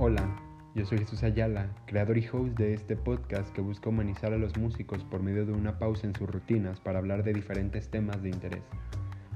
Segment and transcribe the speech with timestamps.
[0.00, 0.22] Hola,
[0.76, 4.56] yo soy Jesús Ayala, creador y host de este podcast que busca humanizar a los
[4.56, 8.28] músicos por medio de una pausa en sus rutinas para hablar de diferentes temas de
[8.28, 8.62] interés,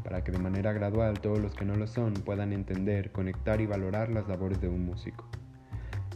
[0.05, 3.67] para que de manera gradual todos los que no lo son puedan entender, conectar y
[3.67, 5.27] valorar las labores de un músico.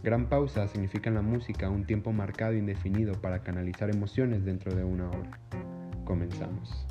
[0.04, 4.76] Gran pausa significa en la música un tiempo marcado e indefinido para canalizar emociones dentro
[4.76, 5.40] de una obra.
[6.04, 6.86] Comenzamos.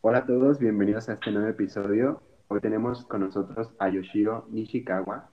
[0.00, 2.20] Hola a todos, bienvenidos a este nuevo episodio.
[2.48, 5.28] Hoy tenemos con nosotros a Yoshiro Nishikawa.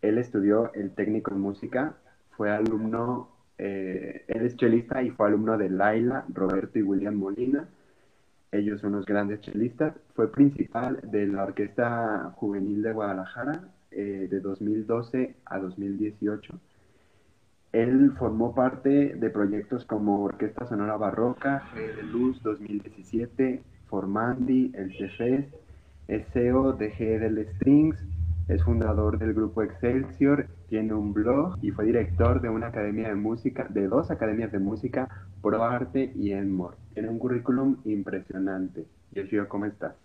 [0.00, 1.96] Él estudió el técnico en música,
[2.30, 7.68] fue alumno, eh, él es chelista y fue alumno de Laila, Roberto y William Molina.
[8.52, 9.94] Ellos son unos grandes chelistas.
[10.14, 13.60] Fue principal de la Orquesta Juvenil de Guadalajara
[13.90, 16.58] eh, de 2012 a 2018.
[17.72, 24.96] Él formó parte de proyectos como Orquesta Sonora Barroca, G de Luz 2017, Formandi, el
[24.96, 25.44] CFES,
[26.08, 27.98] es CEO de GDL Strings,
[28.48, 33.16] es fundador del grupo Excelsior, tiene un blog y fue director de una academia de
[33.16, 35.08] música, de dos academias de música,
[35.42, 36.76] ProArte y Enmore.
[36.94, 38.86] Tiene un currículum impresionante.
[39.10, 39.96] Yoshio, ¿cómo estás?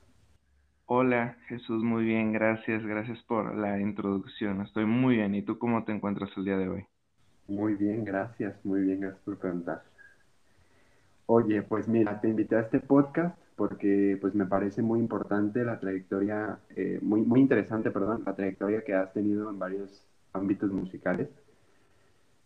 [0.87, 4.61] Hola, Jesús, muy bien, gracias, gracias por la introducción.
[4.61, 5.35] Estoy muy bien.
[5.35, 6.85] ¿Y tú cómo te encuentras el día de hoy?
[7.47, 9.83] Muy bien, gracias, muy bien, gracias por preguntar.
[11.27, 15.79] Oye, pues mira, te invité a este podcast porque pues me parece muy importante la
[15.79, 21.29] trayectoria, eh, muy, muy interesante, perdón, la trayectoria que has tenido en varios ámbitos musicales.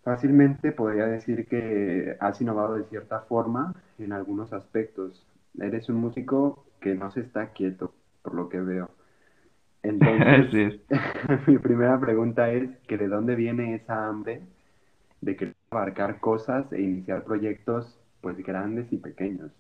[0.04, 5.26] Fácilmente podría decir que has innovado de cierta forma en algunos aspectos.
[5.60, 8.90] Eres un músico que no se está quieto, por lo que veo.
[9.84, 10.80] Entonces,
[11.48, 14.42] mi primera pregunta es que de dónde viene esa hambre
[15.22, 19.52] de querer abarcar cosas e iniciar proyectos pues grandes y pequeños.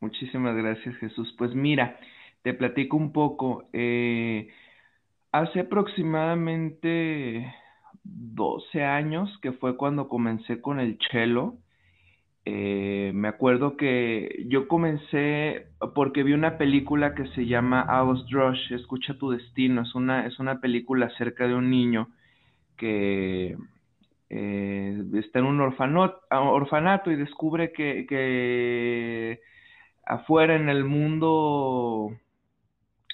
[0.00, 1.34] Muchísimas gracias, Jesús.
[1.38, 1.98] Pues mira,
[2.42, 3.68] te platico un poco.
[3.72, 4.48] Eh,
[5.32, 7.54] hace aproximadamente
[8.04, 11.54] 12 años, que fue cuando comencé con el cello,
[12.46, 18.72] eh, me acuerdo que yo comencé porque vi una película que se llama August Rush,
[18.72, 19.82] Escucha tu destino.
[19.82, 22.08] Es una, es una película acerca de un niño
[22.78, 23.56] que
[24.30, 29.40] eh, está en un orfanato, orfanato y descubre que, que
[30.10, 32.12] afuera en el mundo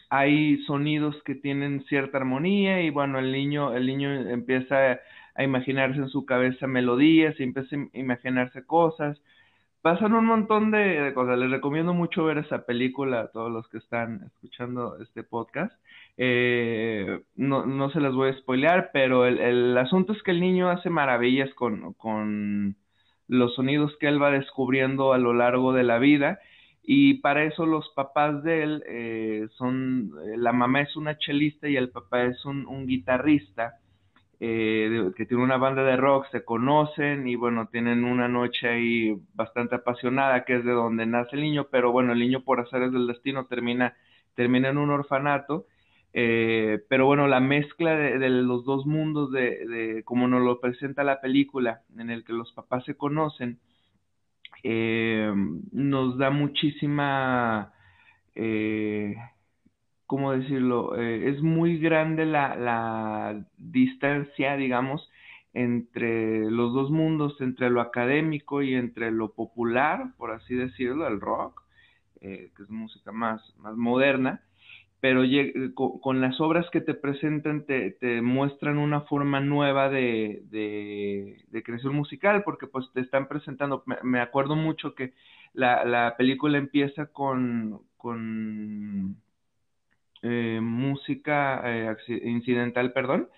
[0.09, 5.01] hay sonidos que tienen cierta armonía y bueno, el niño, el niño empieza
[5.35, 9.21] a imaginarse en su cabeza melodías y empieza a imaginarse cosas.
[9.83, 11.39] Pasan un montón de, cosas.
[11.39, 15.73] Les recomiendo mucho ver esa película a todos los que están escuchando este podcast.
[16.17, 20.41] Eh, no, no se las voy a spoilear, pero el, el, asunto es que el
[20.41, 22.77] niño hace maravillas con, con
[23.29, 26.41] los sonidos que él va descubriendo a lo largo de la vida
[26.89, 31.69] y para eso los papás de él eh, son, eh, la mamá es una chelista
[31.69, 33.75] y el papá es un, guitarrista
[34.39, 39.21] eh, que tiene una banda de rock, se conocen y bueno, tienen una noche ahí
[39.35, 42.89] bastante apasionada que es de donde nace el niño, pero bueno, el niño por hacer
[42.93, 43.97] del destino termina,
[44.37, 45.67] termina en un orfanato.
[46.13, 51.21] pero bueno, la mezcla de, los dos mundos, de, de como nos lo presenta la
[51.21, 53.59] película, en el que los papás se conocen,
[54.69, 55.33] eh,
[55.71, 57.73] nos da muchísima,
[58.35, 59.15] eh,
[60.07, 60.97] ¿cómo decirlo?
[60.97, 65.09] Eh, es muy grande la, la distancia, digamos,
[65.53, 71.21] entre los dos mundos, entre lo académico y entre lo popular, por así decirlo, el
[71.21, 71.63] rock,
[72.21, 74.43] eh, que es música más, más moderna,
[75.01, 75.23] pero
[75.75, 81.95] con, las obras que te presentan te, te muestran una forma nueva de, de, creación
[81.95, 85.13] musical, porque pues te están presentando, me, acuerdo mucho que
[85.53, 89.17] la, la película empieza con, con
[90.23, 93.29] eh, música eh, incidental, perdón,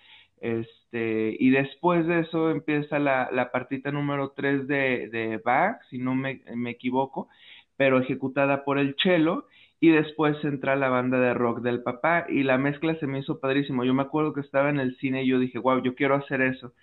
[0.41, 5.97] este, y después de eso empieza la, la partita número 3 de, de Bach, si
[5.97, 7.27] no me, me equivoco,
[7.75, 9.47] pero ejecutada por el cello,
[9.79, 13.39] y después entra la banda de rock del papá y la mezcla se me hizo
[13.39, 13.85] padrísimo.
[13.85, 16.41] Yo me acuerdo que estaba en el cine y yo dije, wow, yo quiero hacer
[16.41, 16.73] eso.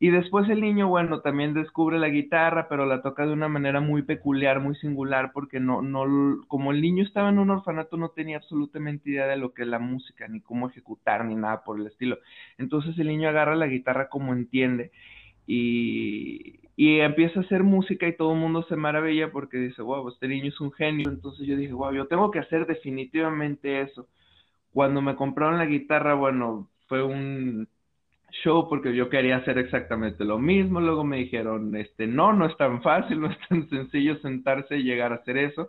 [0.00, 3.80] Y después el niño, bueno, también descubre la guitarra, pero la toca de una manera
[3.80, 8.10] muy peculiar, muy singular, porque no, no, como el niño estaba en un orfanato, no
[8.10, 11.80] tenía absolutamente idea de lo que es la música, ni cómo ejecutar, ni nada por
[11.80, 12.18] el estilo.
[12.58, 14.92] Entonces el niño agarra la guitarra como entiende
[15.48, 20.08] y, y empieza a hacer música y todo el mundo se maravilla porque dice, wow,
[20.10, 21.08] este niño es un genio.
[21.10, 24.06] Entonces yo dije, wow, yo tengo que hacer definitivamente eso.
[24.72, 27.66] Cuando me compraron la guitarra, bueno, fue un
[28.44, 30.80] show porque yo quería hacer exactamente lo mismo.
[30.80, 34.84] Luego me dijeron, este, no, no es tan fácil, no es tan sencillo sentarse y
[34.84, 35.68] llegar a hacer eso.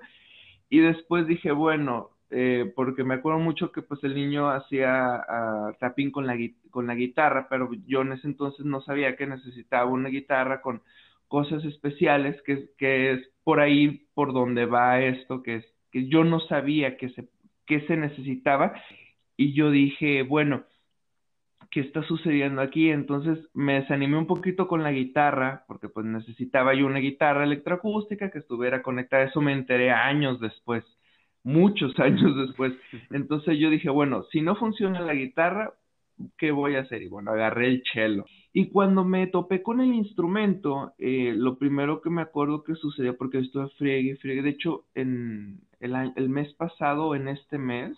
[0.70, 5.74] Y después dije, bueno, eh, porque me acuerdo mucho que pues el niño hacía uh,
[5.80, 6.38] tapping con la,
[6.70, 10.82] con la guitarra, pero yo en ese entonces no sabía que necesitaba una guitarra con
[11.28, 16.24] cosas especiales, que, que es por ahí por donde va esto, que, es, que yo
[16.24, 17.30] no sabía que se,
[17.66, 18.74] que se necesitaba,
[19.38, 20.66] y yo dije, bueno,
[21.72, 22.90] ¿qué está sucediendo aquí?
[22.90, 28.32] Entonces me desanimé un poquito con la guitarra, porque pues necesitaba yo una guitarra electroacústica
[28.32, 30.84] que estuviera conectada, eso me enteré años después,
[31.50, 32.74] muchos años después.
[33.12, 35.74] Entonces yo dije, bueno, si no funciona la guitarra,
[36.38, 37.02] ¿qué voy a hacer?
[37.02, 38.26] Y bueno, agarré el cello.
[38.54, 43.16] Y cuando me topé con el instrumento, eh, lo primero que me acuerdo que sucedió,
[43.16, 47.98] porque estuve friegue, friegue, de hecho, en el, el mes pasado, en este mes,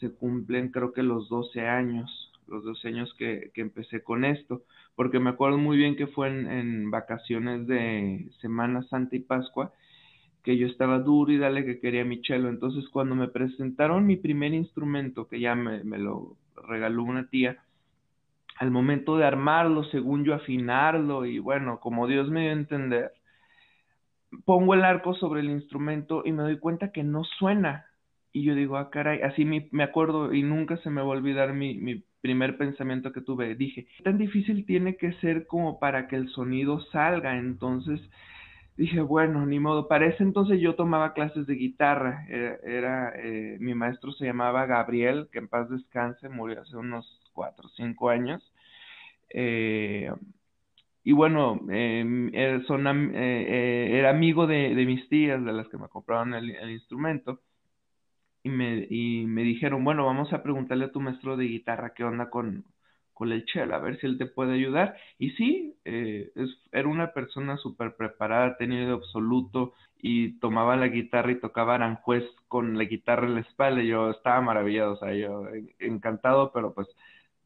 [0.00, 4.62] se cumplen creo que los 12 años los dos años que, que, empecé con esto,
[4.94, 9.72] porque me acuerdo muy bien que fue en, en, vacaciones de Semana Santa y Pascua,
[10.46, 12.48] que yo estaba duro y dale que quería mi cello.
[12.48, 16.36] Entonces cuando me presentaron mi primer instrumento, que ya me, me lo
[16.68, 17.58] regaló una tía,
[18.56, 23.12] al momento de armarlo, según yo afinarlo y bueno, como Dios me dio a entender,
[24.44, 27.86] pongo el arco sobre el instrumento y me doy cuenta que no suena.
[28.32, 31.18] Y yo digo, ah, caray, así me, me acuerdo y nunca se me va a
[31.18, 33.56] olvidar mi, mi primer pensamiento que tuve.
[33.56, 37.36] Dije, tan difícil tiene que ser como para que el sonido salga.
[37.36, 38.00] Entonces
[38.76, 39.88] dije, bueno, ni modo.
[39.88, 42.26] Para ese entonces yo tomaba clases de guitarra.
[42.28, 47.66] Era, eh, mi maestro se llamaba Gabriel, que en paz descanse, murió hace unos cuatro
[47.66, 48.42] o cinco años.
[49.30, 50.10] Eh,
[51.04, 55.88] y bueno, em, eh, son, era amigo de, de, mis tías, de las que me
[55.88, 57.40] compraron el, el instrumento
[58.42, 62.04] y me, y me dijeron, bueno, vamos a preguntarle a tu maestro de guitarra qué
[62.04, 62.64] onda con,
[63.16, 64.96] con el chelo, a ver si él te puede ayudar.
[65.18, 70.88] Y sí, eh, es, era una persona súper preparada, tenía de absoluto, y tomaba la
[70.88, 75.14] guitarra y tocaba Aranjuez con la guitarra en la espalda, yo estaba maravillado, o sea,
[75.14, 75.44] yo
[75.78, 76.88] encantado, pero pues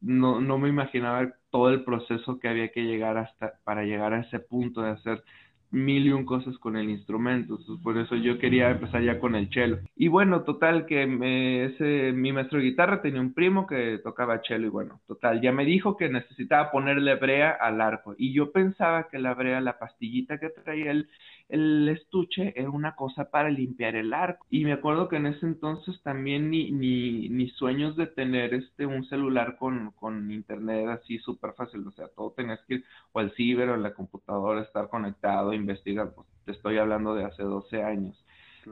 [0.01, 4.21] no, no me imaginaba todo el proceso que había que llegar hasta, para llegar a
[4.21, 5.23] ese punto de hacer
[5.71, 9.49] mil y un cosas con el instrumento, por eso yo quería empezar ya con el
[9.49, 9.79] cello.
[9.95, 14.41] Y bueno, total que me, ese, mi maestro de guitarra tenía un primo que tocaba
[14.41, 18.51] cello y bueno, total, ya me dijo que necesitaba ponerle brea al arco y yo
[18.51, 21.09] pensaba que la brea, la pastillita que traía el,
[21.51, 24.47] el estuche era una cosa para limpiar el arco.
[24.49, 28.85] Y me acuerdo que en ese entonces también ni, ni, ni sueños de tener este
[28.85, 31.85] un celular con, con internet así súper fácil.
[31.87, 35.53] O sea, todo tenías que ir o al ciber o a la computadora, estar conectado,
[35.53, 36.13] investigar.
[36.15, 38.25] Pues te estoy hablando de hace 12 años.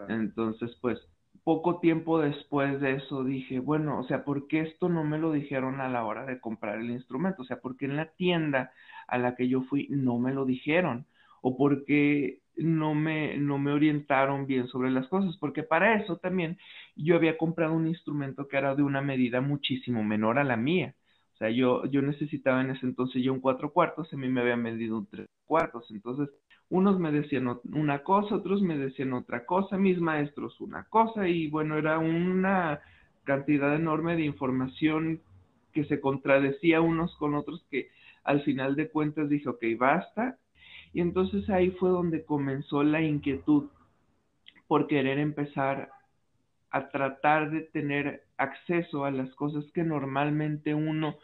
[0.08, 1.00] Entonces, pues
[1.44, 5.32] poco tiempo después de eso dije, bueno, o sea, ¿por qué esto no me lo
[5.32, 7.42] dijeron a la hora de comprar el instrumento?
[7.42, 8.72] O sea, ¿por qué en la tienda
[9.08, 11.08] a la que yo fui no me lo dijeron?
[11.42, 16.18] ¿O por qué no me, no me orientaron bien sobre las cosas, porque para eso
[16.18, 16.58] también
[16.96, 20.96] yo había comprado un instrumento que era de una medida muchísimo menor a la mía.
[21.34, 24.42] O sea, yo, yo necesitaba en ese entonces yo un cuatro cuartos, a mí me
[24.42, 25.90] había medido un tres cuartos.
[25.90, 26.30] Entonces,
[26.70, 31.48] unos me decían una cosa, otros me decían otra cosa, mis maestros una cosa, y
[31.48, 32.82] bueno, era una
[33.24, 35.22] cantidad enorme de información
[35.74, 37.90] que se contradecía unos con otros que
[38.24, 40.38] al final de cuentas dije, ok, basta,
[40.94, 43.70] y entonces ahí fue donde comenzó la inquietud
[44.68, 45.92] por querer empezar
[46.72, 51.18] a tratar de tener acceso a las cosas que normalmente uno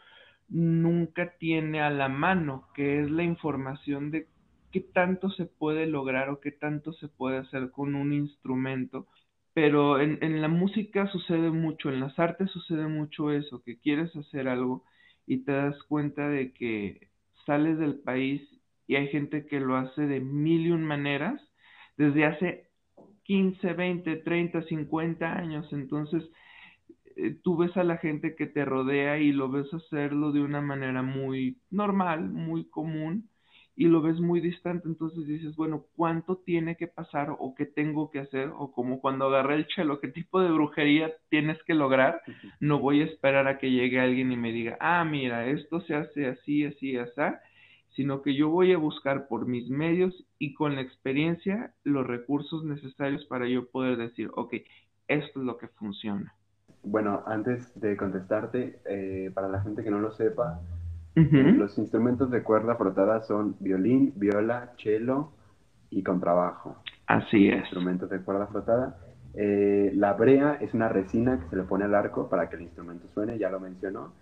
[0.48, 4.28] nunca tiene a la mano, que es la información de
[4.72, 9.06] qué tanto se puede lograr o qué tanto se puede hacer con un instrumento.
[9.54, 14.14] Pero en, en la música sucede mucho, en las artes sucede mucho eso, que quieres
[14.14, 14.84] hacer algo
[15.26, 17.08] y te das cuenta de que
[17.46, 18.42] sales del país
[18.86, 21.40] y hay gente que lo hace de mil y un maneras
[21.96, 22.70] desde hace
[23.24, 25.66] 15, 20, 30, 50 años.
[25.72, 26.22] Entonces,
[27.16, 30.60] eh, tú ves a la gente que te rodea y lo ves hacerlo de una
[30.60, 33.28] manera muy normal, muy común,
[33.74, 34.88] y lo ves muy distante.
[34.88, 38.50] Entonces dices, bueno, ¿cuánto tiene que pasar o qué tengo que hacer?
[38.56, 42.22] O como cuando agarré el chelo, ¿qué tipo de brujería tienes que lograr?
[42.60, 45.94] No voy a esperar a que llegue alguien y me diga, ah, mira, esto se
[45.94, 47.20] hace así, así, así
[47.96, 52.62] sino que yo voy a buscar por mis medios y con la experiencia los recursos
[52.64, 54.54] necesarios para yo poder decir, ok,
[55.08, 56.34] esto es lo que funciona.
[56.82, 60.60] Bueno, antes de contestarte, eh, para la gente que no lo sepa,
[61.14, 65.30] los instrumentos de cuerda frotada son violín, viola, cello
[65.88, 66.76] y contrabajo.
[67.06, 67.60] Así es.
[67.60, 68.98] Instrumentos de cuerda frotada.
[69.32, 72.62] Eh, la brea es una resina que se le pone al arco para que el
[72.62, 74.12] instrumento suene, ya lo mencionó.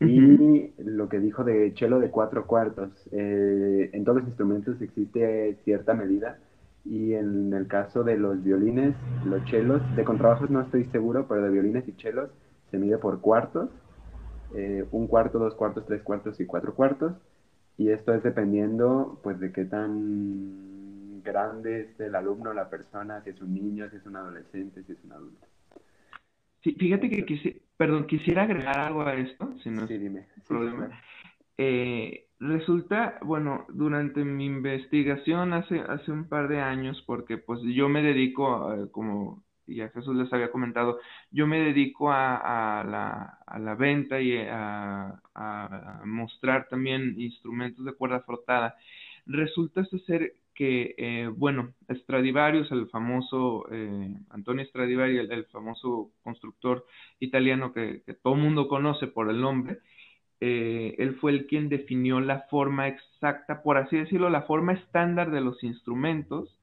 [0.00, 5.56] Y lo que dijo de chelo de cuatro cuartos, eh, en todos los instrumentos existe
[5.64, 6.38] cierta medida
[6.84, 11.42] Y en el caso de los violines, los chelos, de contrabajos no estoy seguro, pero
[11.42, 12.30] de violines y chelos
[12.70, 13.70] se mide por cuartos,
[14.50, 17.14] eh, un cuarto, dos cuartos, tres cuartos y cuatro cuartos.
[17.78, 23.30] Y esto es dependiendo pues de qué tan grande es el alumno, la persona, si
[23.30, 25.46] es un niño, si es un adolescente, si es un adulto.
[26.62, 27.24] Sí, fíjate que
[27.76, 30.26] perdón, quisiera agregar algo a esto, si no sí, dime.
[30.48, 30.90] problema.
[31.58, 37.88] Eh, resulta, bueno, durante mi investigación hace, hace un par de años, porque pues yo
[37.88, 43.38] me dedico, a, como ya Jesús les había comentado, yo me dedico a, a, la,
[43.46, 48.76] a la, venta y a, a, mostrar también instrumentos de cuerda frotada.
[49.26, 56.84] Resulta ser que, eh, bueno, Stradivarius, el famoso eh, Antonio Stradivari, el, famoso constructor
[57.20, 59.78] italiano que, que todo el mundo conoce por el nombre,
[60.40, 65.30] eh, él fue el quien definió la forma exacta, por así decirlo, la forma estándar
[65.30, 66.58] de los instrumentos,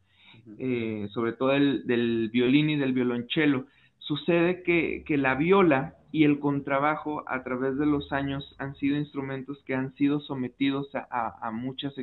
[0.60, 3.66] eh, sobre todo el, del violín y del violonchelo.
[4.00, 8.96] Sucede que, que, la viola y el contrabajo a través de los años han sido
[8.98, 11.98] instrumentos que han sido sometidos a, a, a muchos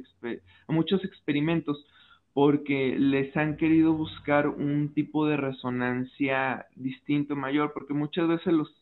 [1.05, 1.87] experimentos
[2.35, 8.75] porque les han querido buscar un tipo de resonancia distinto, mayor, porque muchas veces los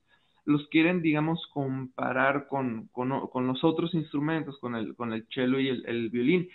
[0.48, 3.10] los quieren, digamos, comparar con, con,
[3.46, 6.48] los otros instrumentos, con el, con el cello y el, violín,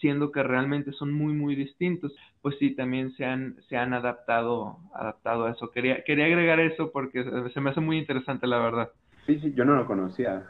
[0.00, 2.12] siendo que realmente son muy, muy distintos,
[2.42, 5.70] pues sí, también se han, se han adaptado, adaptado a eso.
[5.70, 7.24] Quería, quería agregar eso porque
[7.54, 8.90] se me hace muy interesante, la verdad.
[9.26, 10.44] Sí, sí, yo no lo conocía.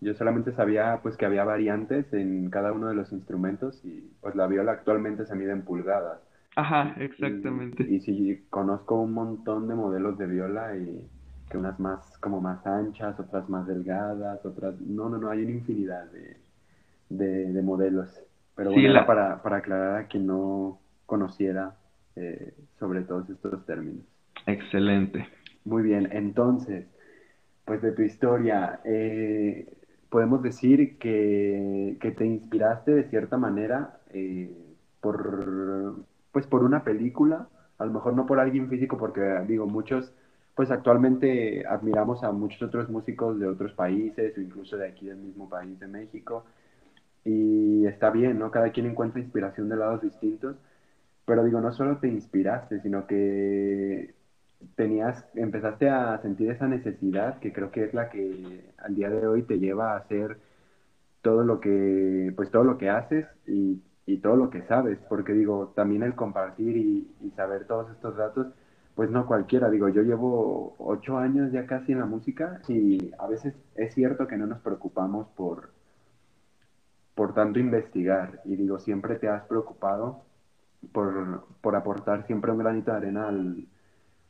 [0.00, 4.34] Yo solamente sabía pues que había variantes en cada uno de los instrumentos y pues
[4.34, 6.18] la viola actualmente se mide en pulgadas.
[6.56, 7.84] Ajá, exactamente.
[7.86, 11.06] Y, y sí, conozco un montón de modelos de viola y
[11.48, 14.80] que unas más como más anchas, otras más delgadas, otras...
[14.80, 16.36] No, no, no, hay una infinidad de,
[17.08, 18.08] de, modelos.
[18.56, 21.74] Pero bueno, para, para aclarar a quien no conociera
[22.16, 24.04] eh, sobre todos estos términos.
[24.46, 25.26] Excelente.
[25.64, 26.86] Muy bien, entonces,
[27.64, 29.72] pues de tu historia, eh,
[30.10, 34.50] podemos decir que, que, te inspiraste de cierta manera eh,
[35.00, 37.48] por, pues por una película,
[37.78, 40.12] a lo mejor no por alguien físico, porque digo, muchos
[40.54, 45.18] pues actualmente admiramos a muchos otros músicos de otros países o incluso de aquí del
[45.18, 46.44] mismo país de México.
[47.24, 48.50] Y está bien, ¿no?
[48.50, 50.56] Cada quien encuentra inspiración de lados distintos.
[51.26, 54.14] Pero digo, no solo te inspiraste, sino que
[54.76, 59.26] tenías, empezaste a sentir esa necesidad que creo que es la que al día de
[59.26, 60.38] hoy te lleva a hacer
[61.22, 64.98] todo lo que, pues todo lo que haces y, y todo lo que sabes.
[65.08, 68.48] Porque digo, también el compartir y, y saber todos estos datos
[68.94, 73.26] pues no cualquiera, digo, yo llevo ocho años ya casi en la música y a
[73.26, 75.70] veces es cierto que no nos preocupamos por,
[77.14, 80.22] por tanto investigar y digo, siempre te has preocupado
[80.92, 83.66] por, por aportar siempre un granito de arena al,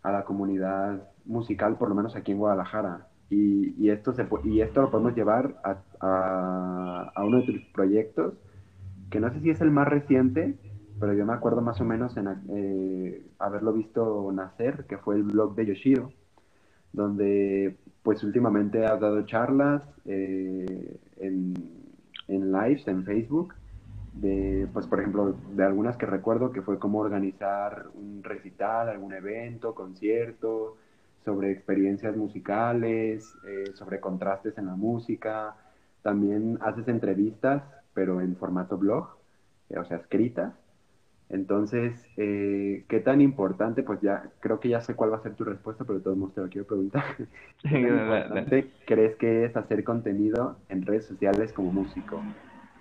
[0.03, 3.09] a la comunidad musical, por lo menos aquí en Guadalajara.
[3.31, 7.65] Y, y esto, se, y esto lo podemos llevar a, a, a uno de tus
[7.73, 8.35] proyectos,
[9.11, 10.55] que no sé si es el más reciente,
[11.05, 15.25] pero yo me acuerdo más o menos en eh, haberlo visto nacer, que fue el
[15.25, 16.11] blog de Yoshiro,
[16.95, 21.53] donde pues últimamente has dado charlas eh, en,
[22.27, 23.53] en lives en Facebook,
[24.15, 29.13] de, pues por ejemplo, de algunas que recuerdo que fue como organizar un recital, algún
[29.13, 30.79] evento, concierto,
[31.23, 35.55] sobre experiencias musicales, eh, sobre contrastes en la música.
[36.01, 39.19] También haces entrevistas, pero en formato blog,
[39.77, 40.64] o sea, escritas.
[41.35, 43.83] Entonces, eh, ¿qué tan importante?
[43.83, 46.17] Pues ya creo que ya sé cuál va a ser tu respuesta, pero de todos
[46.17, 47.03] modos te lo quiero preguntar.
[47.63, 52.21] ¿Qué importante crees que es hacer contenido en redes sociales como músico?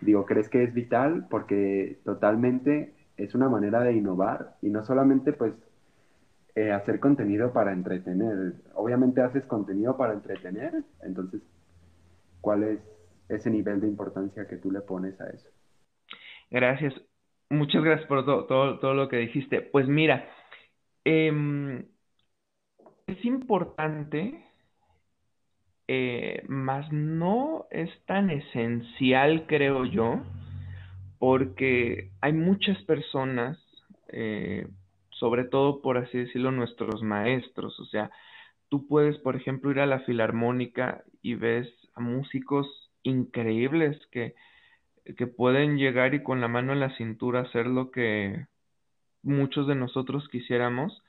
[0.02, 1.26] Digo, ¿crees que es vital?
[1.32, 5.54] Porque totalmente es una manera de innovar y no solamente pues
[6.54, 8.54] eh, hacer contenido para entretener.
[8.76, 11.42] Obviamente haces contenido para entretener, entonces,
[12.40, 12.80] ¿cuál es
[13.30, 15.50] ese nivel de importancia que tú le pones a eso?
[16.52, 16.94] Gracias.
[17.50, 19.62] Muchas gracias por todo, todo, lo que dijiste.
[19.62, 20.28] Pues mira,
[21.06, 21.86] em,
[23.08, 24.44] es importante,
[25.88, 30.22] eh, más no es tan esencial, creo yo,
[31.20, 33.60] porque hay muchas personas,
[34.10, 34.68] eh,
[35.12, 37.80] sobre todo por así decirlo, nuestros maestros.
[37.80, 38.10] O sea,
[38.70, 42.68] tú puedes, por ejemplo, ir a la filarmónica y ves a músicos
[43.04, 44.34] increíbles que
[45.18, 48.46] que pueden llegar y con la mano en la cintura hacer lo que
[49.22, 51.04] muchos de nosotros quisiéramos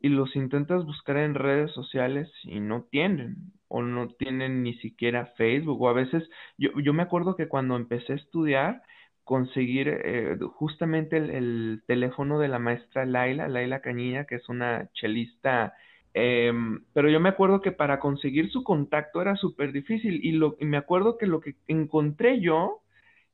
[0.00, 5.32] y los intentas buscar en redes sociales y no tienen o no tienen ni siquiera
[5.36, 6.28] Facebook o a veces
[6.58, 8.82] yo, yo me acuerdo que cuando empecé a estudiar
[9.24, 15.74] conseguir eh, justamente el, teléfono de la maestra Laila, Laila Cañilla, que es una chelista.
[16.12, 20.56] Em, pero yo me acuerdo que para conseguir su contacto era súper difícil y, lo,
[20.60, 22.82] y me acuerdo que lo que encontré yo,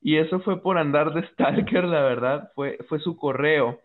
[0.00, 3.80] y eso fue por andar de stalker, la verdad, fue, fue su correo.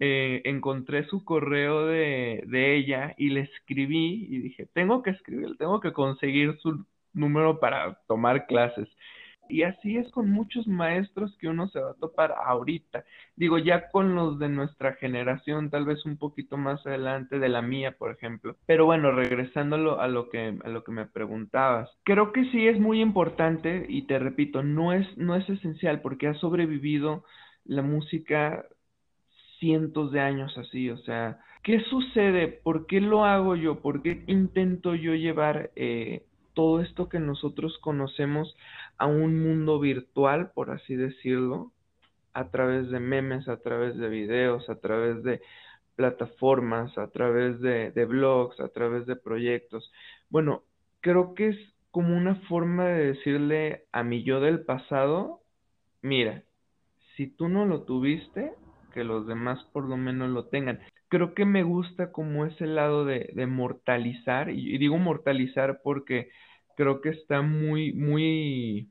[0.00, 5.56] Eh, encontré su correo de, de ella y le escribí y dije, tengo que escribir,
[5.58, 8.88] tengo que conseguir su número para tomar clases.
[9.48, 13.04] Y así es con muchos maestros que uno se va a topar ahorita.
[13.36, 17.62] Digo, ya con los de nuestra generación, tal vez un poquito más adelante de la
[17.62, 18.56] mía, por ejemplo.
[18.66, 21.90] Pero bueno, regresando a lo que, a lo que me preguntabas.
[22.04, 26.28] Creo que sí es muy importante y te repito, no es, no es esencial porque
[26.28, 27.24] ha sobrevivido
[27.64, 28.66] la música
[29.58, 30.90] cientos de años así.
[30.90, 32.48] O sea, ¿qué sucede?
[32.48, 33.80] ¿Por qué lo hago yo?
[33.80, 35.70] ¿Por qué intento yo llevar...
[35.76, 38.56] Eh, todo esto que nosotros conocemos
[38.96, 41.72] a un mundo virtual, por así decirlo,
[42.32, 45.40] a través de memes, a través de videos, a través de
[45.96, 49.92] plataformas, a través de, blogs, a través de proyectos.
[50.30, 50.64] Bueno,
[51.00, 51.58] creo que es
[51.90, 55.40] como una forma de decirle a mi yo del pasado,
[56.02, 56.42] mira,
[57.16, 58.52] si tú no lo tuviste,
[58.92, 60.80] que los demás por lo menos lo tengan.
[61.14, 66.28] Creo que me gusta como ese lado de, de mortalizar, y digo mortalizar porque
[66.76, 68.90] creo que está muy, muy,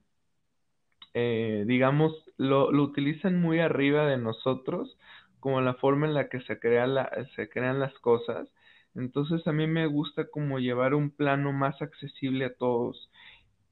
[1.14, 4.98] eh, digamos, lo, lo, utilizan muy arriba de nosotros,
[5.42, 8.48] como la forma en la que se, crea la, se crean las cosas.
[8.96, 13.12] Entonces a mí me gusta como llevar un plano más accesible a todos.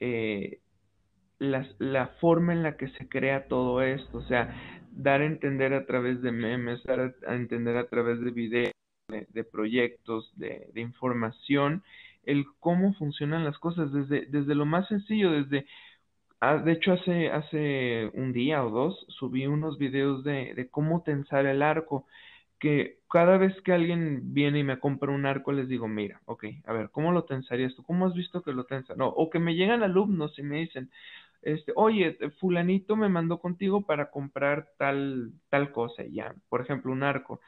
[0.01, 0.59] Eh,
[1.39, 5.73] la, la, forma en la que se crea todo esto, o sea, dar a entender
[5.73, 8.73] a través de memes, dar a, entender a través de videos,
[9.07, 11.83] de, proyectos, de, información,
[12.23, 15.65] el cómo funcionan las cosas, desde, desde lo más sencillo, desde,
[16.39, 21.03] ah, de hecho hace, hace un día o dos subí unos videos de, de cómo
[21.03, 22.05] tensar el arco,
[22.61, 26.45] que cada vez que alguien viene y me compra un arco les digo, mira, ok,
[26.65, 27.83] a ver, ¿cómo lo tensarías tú?
[27.83, 28.93] ¿Cómo has visto que lo tensa?
[28.95, 30.91] No, o que me llegan alumnos y me dicen,
[31.41, 37.03] este, oye, fulanito me mandó contigo para comprar tal, tal cosa, ya, por ejemplo, un
[37.03, 37.41] arco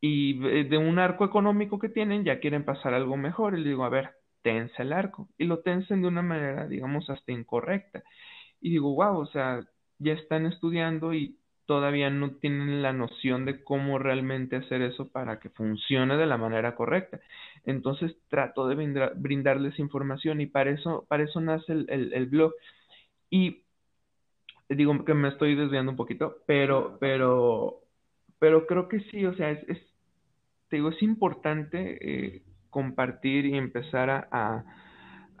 [0.00, 3.84] y de un arco económico que tienen ya quieren pasar algo mejor y le digo,
[3.84, 4.10] a ver,
[4.42, 8.02] tensa el arco y lo tensen de una manera, digamos, hasta incorrecta.
[8.60, 9.66] Y digo, wow, o sea,
[9.98, 15.40] ya están estudiando y todavía no tienen la noción de cómo realmente hacer eso para
[15.40, 17.20] que funcione de la manera correcta.
[17.64, 18.76] Entonces trato de
[19.16, 22.52] brindarles información y para eso, para eso nace el, blog.
[23.30, 23.64] Y
[24.68, 27.86] digo que me estoy desviando un poquito, pero, pero
[28.38, 29.78] pero creo que sí, o sea, es, es
[30.68, 34.64] te digo, es importante eh, compartir y empezar a,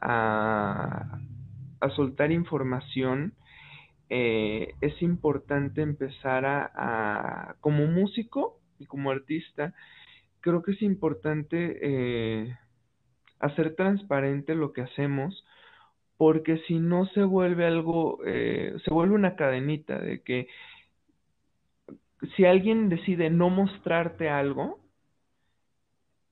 [0.00, 1.20] a,
[1.80, 3.34] a, soltar información.
[4.08, 9.74] Eh, es importante empezar a, a, como músico y como artista,
[10.40, 12.56] creo que es importante eh,
[13.40, 15.44] hacer transparente lo que hacemos,
[16.16, 20.48] porque si no se vuelve algo, eh, se vuelve una cadenita de que
[22.36, 24.80] si alguien decide no mostrarte algo,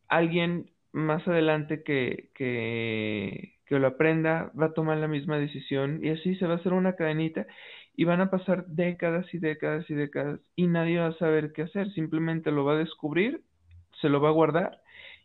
[0.08, 6.10] alguien más adelante que, que, que, lo aprenda va a tomar la misma decisión y
[6.10, 7.46] así se va a hacer una cadenita
[7.96, 11.62] y van a pasar décadas y décadas y décadas y nadie va a saber qué
[11.62, 13.42] hacer, simplemente lo va a descubrir,
[14.00, 14.80] se lo va a guardar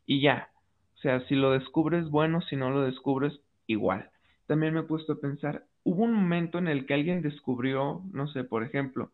[0.05, 0.49] y ya.
[0.95, 4.09] O sea, si lo descubres, bueno, si no lo descubres, igual.
[4.49, 8.27] También me he puesto a pensar, hubo un momento en el que alguien descubrió, no
[8.29, 9.11] sé, por ejemplo,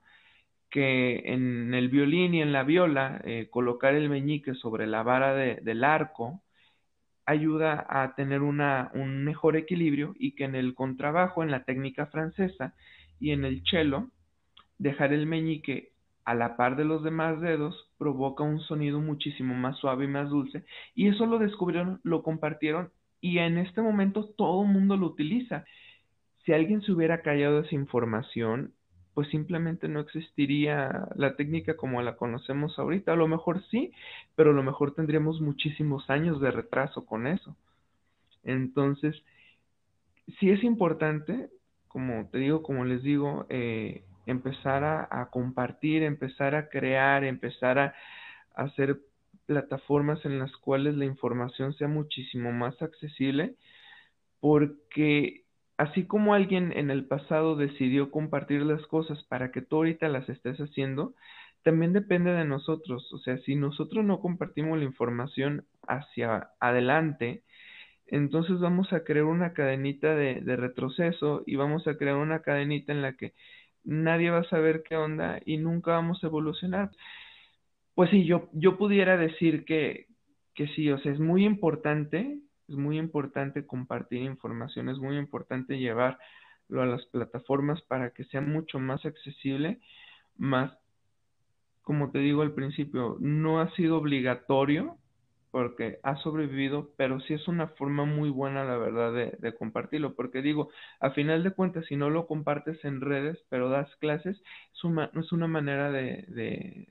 [0.70, 5.34] que en el violín y en la viola eh, colocar el meñique sobre la vara
[5.36, 6.42] del arco
[7.26, 12.06] ayuda a tener una, un mejor equilibrio y que en el contrabajo, en la técnica
[12.06, 12.74] francesa
[13.20, 14.08] y en el cello,
[14.78, 15.92] dejar el meñique
[16.24, 20.30] a la par de los demás dedos provoca un sonido muchísimo más suave y más
[20.30, 20.64] dulce
[20.96, 22.90] y eso lo descubrieron, lo compartieron
[23.26, 25.66] y en este momento todo el mundo lo utiliza.
[26.44, 28.76] Si alguien se hubiera callado esa información,
[29.16, 33.14] pues simplemente no existiría la técnica como la conocemos ahorita.
[33.14, 33.92] A lo mejor sí,
[34.36, 37.58] pero a lo mejor tendríamos muchísimos años de retraso con eso.
[38.44, 39.16] Entonces,
[40.40, 41.50] sí es importante,
[41.88, 47.96] como te digo, como les digo, eh, empezar a, compartir, empezar a crear, empezar a
[48.54, 49.00] hacer
[49.46, 53.56] plataformas en las cuales la información sea muchísimo más accesible,
[54.40, 55.44] porque
[55.78, 60.30] así como alguien en el pasado decidió compartir las cosas para que tú ahorita las
[60.30, 61.14] estés haciendo,
[61.64, 63.12] también depende de nosotros.
[63.14, 67.44] O sea, si nosotros no compartimos la información hacia adelante,
[68.08, 73.02] entonces vamos a crear una cadenita de, retroceso y vamos a crear una cadenita en
[73.02, 73.34] la que
[73.84, 76.92] nadie va a saber qué onda y nunca vamos a evolucionar.
[77.96, 80.08] Pues sí, yo, yo pudiera decir que,
[80.54, 85.78] que sí, o sea, es muy importante, es muy importante compartir información, es muy importante
[85.78, 86.20] llevarlo
[86.82, 89.80] a las plataformas para que sea mucho más accesible,
[90.38, 90.78] más,
[91.82, 94.98] como te digo al principio, no ha sido obligatorio
[95.56, 100.42] porque ha sobrevivido, pero sí es una forma muy buena, la verdad, de, compartirlo, porque
[100.42, 100.68] digo,
[101.00, 104.36] a final de cuentas, si no lo compartes en redes, pero das clases,
[104.74, 106.26] es una, es una manera de,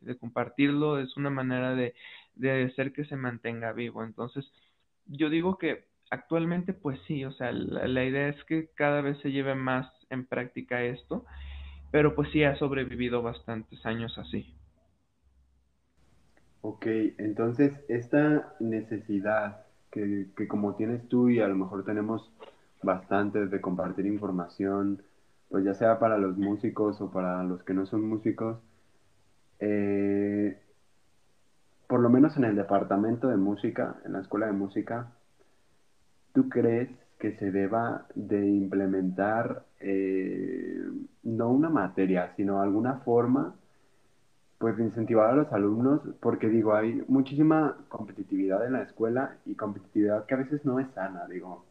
[0.01, 1.95] de, compartirlo, es una manera de,
[2.37, 4.03] de hacer que se mantenga vivo.
[4.03, 4.51] Entonces,
[5.05, 9.19] yo digo que actualmente, pues sí, o sea, la, la idea es que cada vez
[9.19, 11.27] se lleve más en práctica esto,
[11.91, 14.55] pero pues sí ha sobrevivido bastantes años así.
[16.67, 16.87] Ok,
[17.19, 22.33] entonces esta necesidad que, que, como tienes tú y a lo mejor tenemos
[22.83, 25.03] bastantes de compartir información,
[25.51, 28.57] pues ya sea para los músicos o para los que no son músicos,
[29.61, 30.59] eh,
[31.87, 35.13] por lo menos en el departamento de música, en la escuela de música,
[36.33, 40.83] ¿tú crees que se deba de implementar eh,
[41.25, 43.55] no una materia, sino alguna forma
[44.65, 50.25] pues incentivar a los alumnos, porque digo, hay muchísima competitividad en la escuela y competitividad
[50.25, 51.67] que a veces no es sana, digo.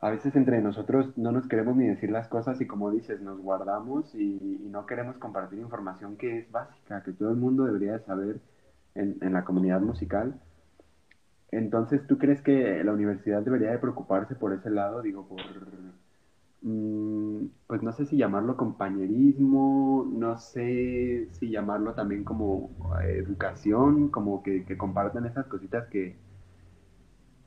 [0.00, 3.38] A veces entre nosotros no nos queremos ni decir las cosas y como dices, nos
[3.42, 8.40] guardamos y, no queremos compartir información que es básica, que todo el mundo debería saber
[8.94, 10.40] en, en la comunidad musical.
[11.50, 15.02] Entonces, ¿tú crees que la universidad debería de preocuparse por ese lado?
[15.02, 15.40] Digo, por
[17.66, 22.70] pues no sé si llamarlo compañerismo, no sé si llamarlo también como
[23.02, 26.16] eh, educación, como que, que compartan esas cositas que,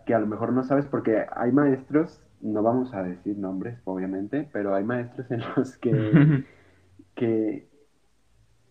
[0.06, 4.48] que a lo mejor no sabes, porque hay maestros, no vamos a decir nombres, obviamente,
[4.52, 6.20] pero hay maestros en los que,
[7.16, 7.68] que,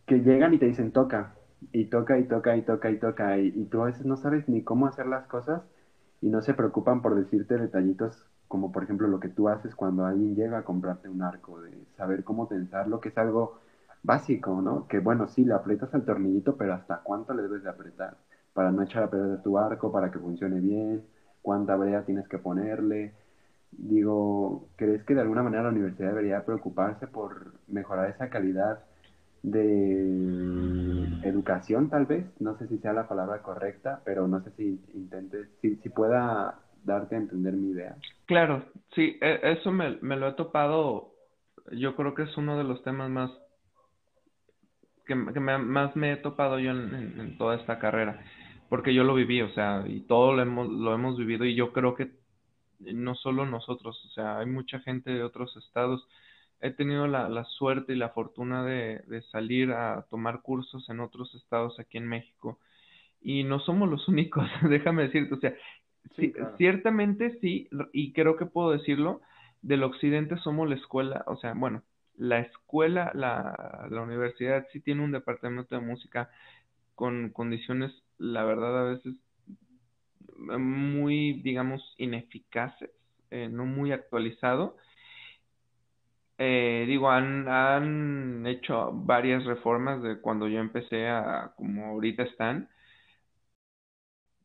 [0.06, 1.36] que llegan y te dicen toca,
[1.72, 4.48] y toca, y toca, y toca, y toca, y, y tú a veces no sabes
[4.48, 5.62] ni cómo hacer las cosas
[6.20, 10.04] y no se preocupan por decirte detallitos como por ejemplo lo que tú haces cuando
[10.06, 13.58] alguien llega a comprarte un arco, de saber cómo tensarlo, que es algo
[14.02, 14.86] básico, ¿no?
[14.88, 18.16] Que bueno, sí, le aprietas al tornillito, pero ¿hasta cuánto le debes de apretar?
[18.54, 21.02] Para no echar a perder tu arco, para que funcione bien,
[21.42, 23.12] cuánta brea tienes que ponerle.
[23.72, 28.78] Digo, ¿crees que de alguna manera la universidad debería preocuparse por mejorar esa calidad
[29.42, 32.26] de educación, tal vez?
[32.40, 36.54] No sé si sea la palabra correcta, pero no sé si intentes, si, si pueda
[36.88, 37.96] darte a entender mi idea.
[38.26, 41.12] Claro, sí, e, eso me, lo he topado,
[41.72, 43.30] yo creo que es uno de los temas más
[45.06, 48.22] que, más me he topado yo en, toda esta carrera,
[48.68, 51.72] porque yo lo viví, o sea, y todo lo hemos, lo hemos vivido y yo
[51.72, 52.10] creo que
[52.80, 56.06] no solo nosotros, o sea, hay mucha gente de otros estados.
[56.60, 61.00] He tenido la, la suerte y la fortuna de, de salir a tomar cursos en
[61.00, 62.58] otros estados aquí en México
[63.20, 65.54] y no somos los únicos, déjame decirte, o sea,
[66.16, 69.20] Sí, ciertamente sí, y creo que puedo decirlo,
[69.62, 71.82] del occidente somos la escuela, o sea, bueno,
[72.16, 76.30] la escuela, la, la universidad sí tiene un departamento de música
[76.94, 79.14] con condiciones, la verdad, a veces
[80.36, 82.90] muy, digamos, ineficaces,
[83.30, 84.76] eh, no muy actualizado.
[86.38, 92.68] Eh, digo, han, han hecho varias reformas de cuando yo empecé a como ahorita están,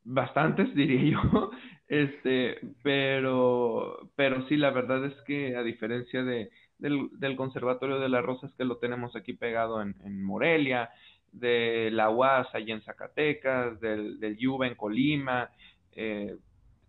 [0.05, 1.51] bastantes diría yo,
[1.87, 8.23] este, pero, pero sí, la verdad es que a diferencia de, del, Conservatorio de las
[8.23, 10.89] Rosas que lo tenemos aquí pegado en, en Morelia,
[11.31, 15.49] de la UAS allá en Zacatecas, del, del Yuba en Colima,
[15.93, 16.35] eh,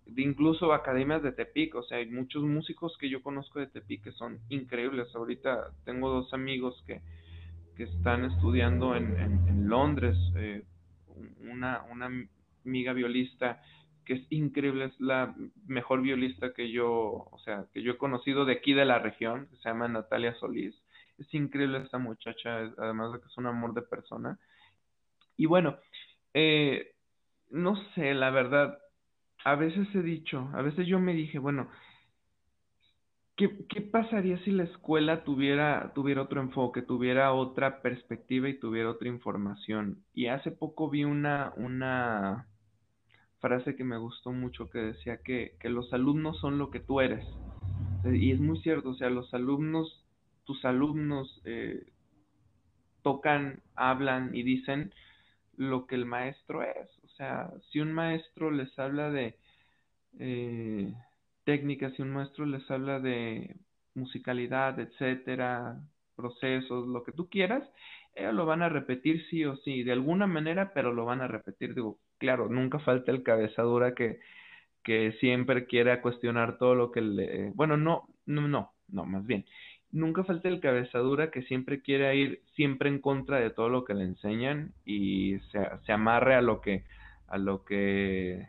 [0.07, 4.05] de incluso academias de Tepic, o sea, hay muchos músicos que yo conozco de Tepic
[4.05, 5.09] que son increíbles.
[5.15, 7.01] Ahorita tengo dos amigos que,
[7.75, 10.63] que están estudiando en, en, en Londres, eh,
[11.41, 12.11] una, una
[12.65, 13.61] amiga violista
[14.05, 15.35] que es increíble, es la
[15.67, 16.91] mejor violista que yo,
[17.31, 20.35] o sea, que yo he conocido de aquí de la región, que se llama Natalia
[20.35, 20.75] Solís.
[21.19, 24.39] Es increíble esta muchacha, además de que es un amor de persona.
[25.37, 25.79] Y bueno,
[26.35, 26.93] eh,
[27.51, 28.79] no sé, la verdad,
[29.45, 31.69] a veces he dicho, a veces yo me dije, bueno,
[33.37, 38.91] ¿qué, qué pasaría si la escuela tuviera, tuviera otro enfoque, tuviera otra perspectiva y tuviera
[38.91, 40.05] otra información?
[40.13, 42.49] Y hace poco vi una, una,
[43.45, 47.03] frase que me gustó mucho que decía que, que los alumnos son lo que tú
[47.03, 47.27] eres.
[48.03, 50.03] Y es muy cierto, o sea, los alumnos,
[50.45, 51.85] tus alumnos eh,
[53.03, 54.95] tocan, hablan y dicen
[55.59, 56.89] lo que el maestro es.
[57.05, 59.37] O sea, si un maestro les habla de
[60.19, 60.95] eh,
[61.45, 63.57] técnicas, si un maestro les habla de
[63.95, 65.83] musicalidad, etcétera,
[66.17, 67.63] procesos, lo que tú quieras,
[68.15, 71.29] ellos lo van a repetir sí o sí, de alguna manera, pero lo van a
[71.29, 71.75] repetir.
[71.75, 74.19] Digo, claro, nunca falta el cabezadura que,
[74.83, 77.51] que siempre quiera cuestionar todo lo que le...
[77.51, 79.45] Bueno, no, no, no, no, más bien.
[79.93, 83.93] Nunca falta el cabezadura que siempre quiere ir siempre en contra de todo lo que
[83.93, 86.85] le enseñan y se, se amarre a lo que,
[87.29, 88.49] a lo que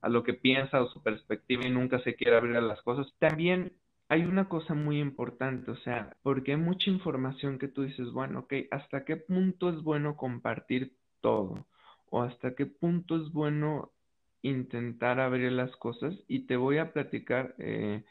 [0.00, 3.06] a lo que piensa o su perspectiva y nunca se quiere abrir a las cosas.
[3.18, 3.72] También
[4.08, 8.40] hay una cosa muy importante, o sea, porque hay mucha información que tú dices, bueno,
[8.40, 11.66] ok, ¿hasta qué punto es bueno compartir todo?
[12.14, 13.90] ¿O hasta qué punto es bueno
[14.40, 16.14] intentar abrir las cosas?
[16.28, 18.04] Y te voy a platicar, eh,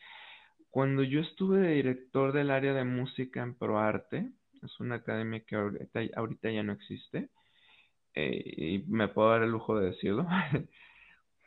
[0.70, 4.30] cuando yo estuve de director del área de música en ProArte,
[4.62, 7.30] es una academia que ahorita, ahorita ya no existe,
[8.14, 10.28] eh, y me puedo dar el lujo de decirlo.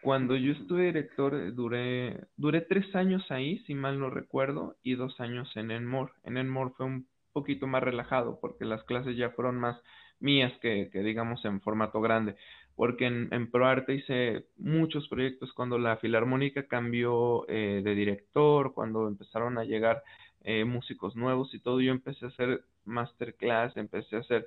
[0.02, 4.94] Cuando yo estuve director, eh, duré, duré tres años ahí, si mal no recuerdo, y
[4.94, 6.14] dos años en Enmore.
[6.24, 9.78] En Enmore fue un poquito más relajado porque las clases ya fueron más
[10.20, 12.36] mías que, digamos en formato grande.
[12.74, 19.08] Porque en, en ProArte hice muchos proyectos cuando la Filarmónica cambió eh, de director, cuando
[19.08, 20.02] empezaron a llegar
[20.44, 21.80] eh, músicos nuevos y todo.
[21.80, 24.46] Yo empecé a hacer masterclass, empecé a hacer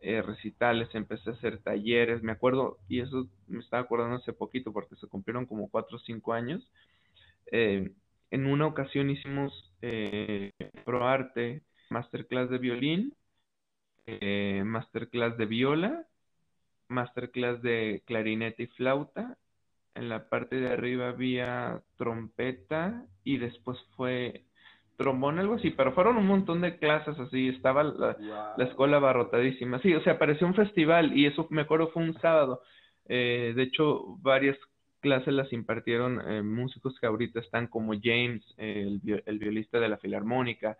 [0.00, 4.70] eh, recitales, empecé a hacer talleres, me acuerdo, y eso me estaba acordando hace poquito
[4.70, 6.62] porque se cumplieron como cuatro o cinco años.
[7.50, 7.90] Eh,
[8.30, 10.50] en una ocasión hicimos eh,
[10.84, 13.14] ProArte, masterclass de violín,
[14.06, 16.06] eh, masterclass de viola,
[16.88, 19.36] masterclass de clarinete y flauta.
[19.94, 24.44] En la parte de arriba había trompeta y después fue
[24.96, 28.16] trombón, algo así, pero fueron un montón de clases así, estaba la,
[28.58, 32.62] escuela abarrotadísima, sí, o sea, pareció un festival y eso me acuerdo fue un sábado,
[33.06, 34.56] eh, de hecho varias
[35.00, 39.98] clases las impartieron eh, músicos que ahorita están como James, el, el violista de la
[39.98, 40.78] Filarmónica,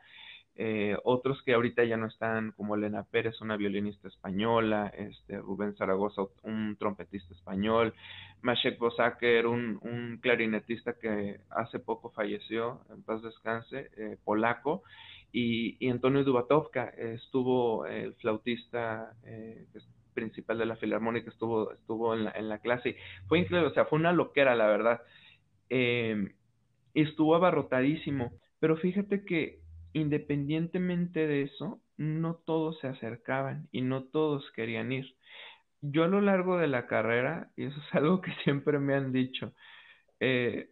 [0.56, 5.74] eh, otros que ahorita ya no están, como Elena Pérez, una violinista española, este, Rubén
[5.76, 7.92] Zaragoza, un trompetista español,
[8.42, 14.84] Mashek Bosaker, un, un clarinetista que hace poco falleció, en paz descanse, eh, polaco,
[15.32, 19.66] y, y, Antonio Dubatovka, estuvo el flautista eh,
[20.14, 23.86] principal de la Filarmónica, estuvo, estuvo en la, en la clase, fue increíble, o sea,
[23.86, 25.02] fue una loquera, la verdad.
[26.94, 29.63] Estuvo abarrotadísimo, pero fíjate que
[29.94, 35.16] independientemente de eso, no todos se acercaban y no todos querían ir.
[35.80, 39.12] Yo a lo largo de la carrera, y eso es algo que siempre me han
[39.12, 39.54] dicho,
[40.20, 40.70] eh,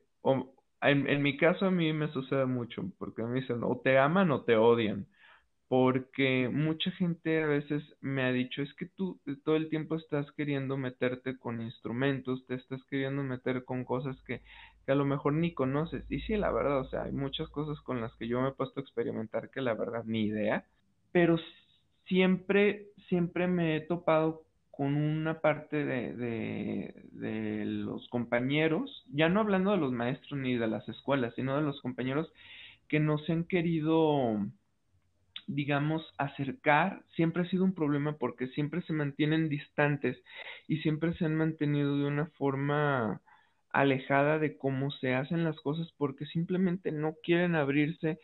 [0.82, 4.30] en, en, mi caso a mí me sucede mucho, porque me dicen o te aman
[4.30, 5.06] o te odian
[5.72, 10.30] porque mucha gente a veces me ha dicho, es que tú todo el tiempo estás
[10.32, 14.42] queriendo meterte con instrumentos, te estás queriendo meter con cosas que,
[14.84, 16.04] que, a lo mejor ni conoces.
[16.10, 18.52] Y sí, la verdad, o sea, hay muchas cosas con las que yo me he
[18.52, 20.64] puesto a experimentar que la verdad ni idea,
[21.12, 21.38] pero
[22.06, 29.40] siempre, siempre me he topado con una parte de, de, de los compañeros, ya no
[29.40, 32.32] hablando de los maestros ni de las escuelas, sino de los compañeros
[32.88, 34.38] que nos han querido
[35.46, 40.18] digamos, acercar siempre ha sido un problema porque siempre se mantienen distantes
[40.68, 43.20] y siempre se han mantenido de una forma
[43.72, 48.18] alejada de cómo se hacen las cosas porque simplemente no quieren abrirse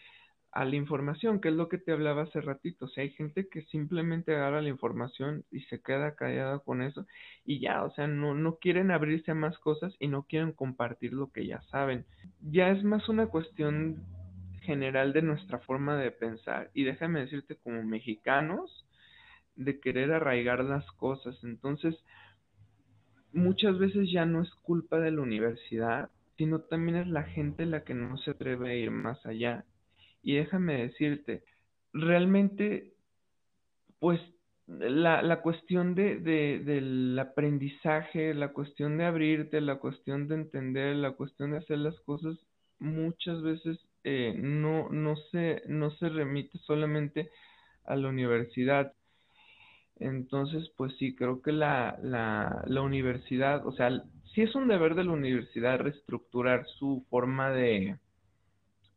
[0.52, 2.86] a la información, que es lo que te hablaba hace ratito.
[2.86, 7.06] O sea, hay gente que simplemente agarra la información y se queda callada con eso
[7.44, 11.12] y ya, o sea, no, no quieren abrirse a más cosas y no quieren compartir
[11.12, 12.06] lo que ya saben.
[12.40, 14.04] Ya es más una cuestión
[14.62, 18.86] general de nuestra forma de pensar y déjame decirte como mexicanos
[19.56, 21.36] de querer arraigar las cosas.
[21.42, 21.94] Entonces,
[23.38, 27.84] muchas veces ya no es culpa de la universidad, sino también es la gente la
[27.84, 29.64] que no se atreve a ir más allá.
[30.22, 31.42] Y déjame decirte,
[31.92, 32.92] realmente,
[33.98, 34.20] pues
[34.66, 40.96] la, la cuestión de, de, del aprendizaje, la cuestión de abrirte, la cuestión de entender,
[40.96, 42.36] la cuestión de hacer las cosas,
[42.78, 47.30] muchas veces eh, no, no, se, no se remite solamente
[47.84, 48.92] a la universidad.
[50.00, 53.90] Entonces, pues sí, creo que la, la, la universidad, o sea,
[54.34, 57.98] sí es un deber de la universidad reestructurar su forma de,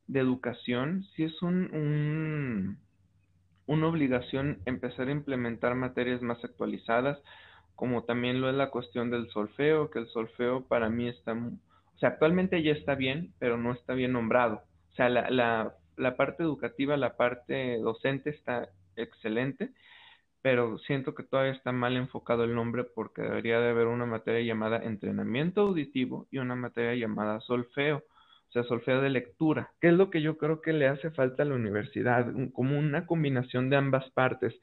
[0.07, 2.77] de educación, sí es un, un,
[3.65, 7.19] una obligación empezar a implementar materias más actualizadas,
[7.75, 11.97] como también lo es la cuestión del solfeo, que el solfeo para mí está, o
[11.99, 14.63] sea, actualmente ya está bien, pero no está bien nombrado.
[14.91, 19.71] O sea, la, la, la parte educativa, la parte docente está excelente,
[20.41, 24.41] pero siento que todavía está mal enfocado el nombre porque debería de haber una materia
[24.41, 27.97] llamada entrenamiento auditivo y una materia llamada solfeo.
[28.49, 31.43] o sea, solfeo de lectura, que es lo que yo creo que le hace falta
[31.43, 34.53] a la universidad, como una combinación de ambas partes,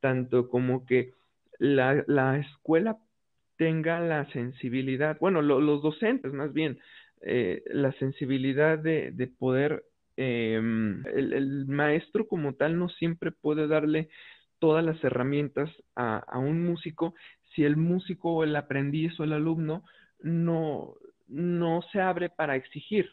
[0.00, 1.14] tanto como que
[1.58, 2.98] la, la escuela
[3.56, 6.78] tenga la sensibilidad, bueno, los docentes más bien,
[7.22, 9.84] eh, la sensibilidad de, de poder,
[10.16, 14.08] em, el, maestro como tal no siempre puede darle
[14.62, 17.16] todas las herramientas a, un músico
[17.52, 19.82] si el músico o el aprendiz o el alumno
[20.20, 20.94] no,
[21.26, 23.10] no se abre para exigir.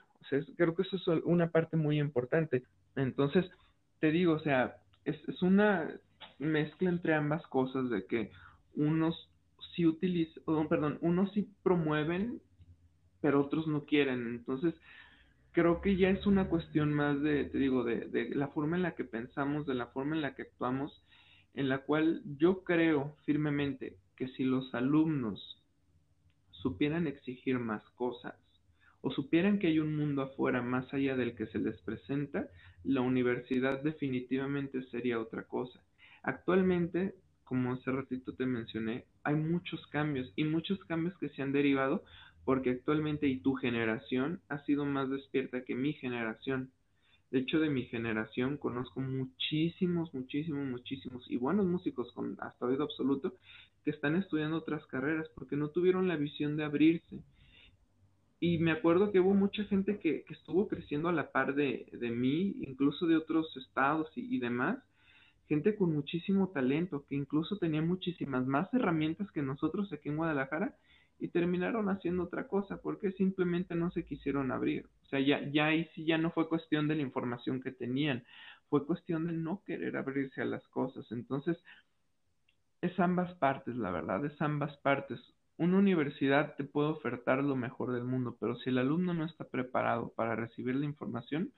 [0.55, 2.61] Creo que eso es una parte muy importante.
[2.95, 3.49] Entonces,
[3.99, 5.89] te digo, o sea, es, es una
[6.37, 8.31] mezcla entre ambas cosas de que
[8.75, 9.31] unos
[9.75, 12.39] sí utilizan, perdón, unos sí promueven,
[13.21, 14.27] pero otros no quieren.
[14.27, 14.75] Entonces,
[15.51, 18.93] creo que ya es una cuestión más de, te digo, de la forma en la
[18.93, 20.93] que pensamos, de la forma en la que actuamos,
[21.53, 25.61] en la cual yo creo firmemente que si los alumnos
[26.51, 28.35] supieran exigir más cosas
[29.01, 32.47] o supieran que hay un mundo afuera más allá del que se les presenta,
[32.83, 35.81] la universidad definitivamente sería otra cosa.
[36.21, 41.53] Actualmente, como hace ratito te mencioné, hay muchos cambios y muchos cambios que se han
[41.53, 42.03] derivado
[42.45, 46.71] porque actualmente y tu generación ha sido más despierta que mi generación.
[47.31, 52.83] De hecho, de mi generación conozco muchísimos, muchísimos, muchísimos y buenos músicos con hasta oído
[52.83, 53.35] absoluto
[53.83, 57.19] que están estudiando otras carreras porque no tuvieron la visión de abrirse.
[58.39, 61.87] Y me acuerdo que hubo mucha gente que, que estuvo creciendo a la par de,
[61.91, 64.79] de mí, incluso de otros estados y, y demás,
[65.47, 70.75] gente con muchísimo talento, que incluso tenía muchísimas más herramientas que nosotros aquí en Guadalajara
[71.19, 74.87] y terminaron haciendo otra cosa porque simplemente no se quisieron abrir.
[75.03, 78.23] O sea, ya, ya ahí sí ya no fue cuestión de la información que tenían,
[78.69, 81.11] fue cuestión de no querer abrirse a las cosas.
[81.11, 81.57] Entonces,
[82.81, 85.19] es ambas partes, la verdad, es ambas partes.
[85.57, 89.43] Una universidad te puede ofertar lo mejor del mundo, pero si el alumno no está
[89.43, 91.51] preparado para recibir la información,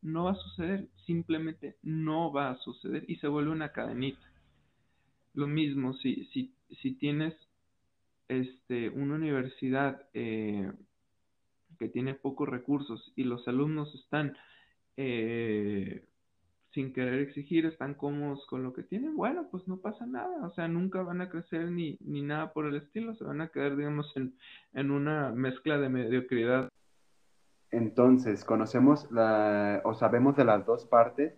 [0.00, 4.26] no va a suceder, simplemente no va a suceder y se vuelve una cadenita.
[5.34, 7.34] Lo mismo, si, si, si tienes
[8.32, 10.70] este, una universidad eh,
[11.78, 14.36] que tiene pocos recursos y los alumnos están
[14.96, 16.04] eh,
[16.70, 20.50] sin querer exigir, están cómodos con lo que tienen, bueno, pues no pasa nada, o
[20.50, 23.76] sea, nunca van a crecer ni, ni nada por el estilo, se van a quedar,
[23.76, 24.34] digamos, en,
[24.72, 26.68] en una mezcla de mediocridad.
[27.70, 31.34] Entonces, conocemos la, o sabemos de las dos partes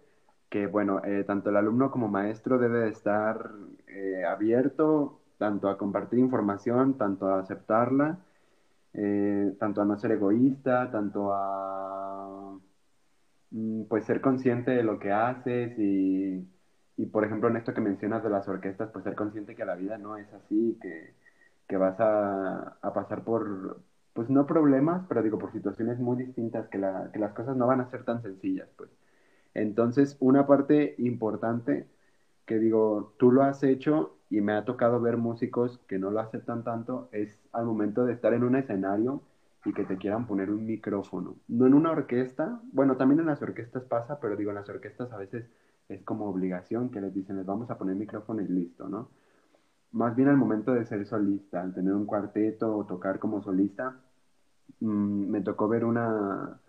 [0.51, 3.51] que, bueno, eh, tanto el alumno como maestro debe estar
[3.89, 8.19] eh, abierto tanto a compartir información, tanto a aceptarla,
[8.95, 12.59] eh, tanto a no ser egoísta, tanto a
[13.51, 16.47] mm, pues ser consciente de lo que haces y,
[16.97, 19.75] y, por ejemplo en esto que mencionas de las orquestas, pues ser consciente que la
[19.77, 21.15] vida no es así, que,
[21.69, 23.81] que vas a, a, pasar por,
[24.13, 27.67] pues no problemas, pero digo por situaciones muy distintas, que, la, que las cosas no
[27.67, 28.91] van a ser tan sencillas, pues.
[29.55, 31.87] Entonces, una parte importante
[32.47, 36.21] que digo, tú lo has hecho y me ha tocado ver músicos que no lo
[36.21, 39.23] aceptan tanto, es al momento de estar en un escenario
[39.65, 41.37] y que te quieran poner un micrófono.
[41.49, 45.13] No en una orquesta, bueno, también en las orquestas pasa, pero digo, en las orquestas
[45.13, 45.47] a veces
[45.89, 49.09] es como obligación que les dicen, les vamos a poner micrófono y listo, ¿no?
[49.93, 53.97] Más bien al momento de ser solista, al tener un cuarteto o tocar como solista,
[54.81, 56.61] mmm, me tocó ver una,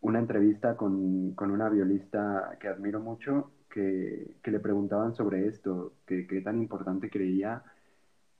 [0.00, 6.26] una entrevista con, con una violista que admiro mucho que, le preguntaban sobre esto, que
[6.28, 7.64] qué tan importante creía.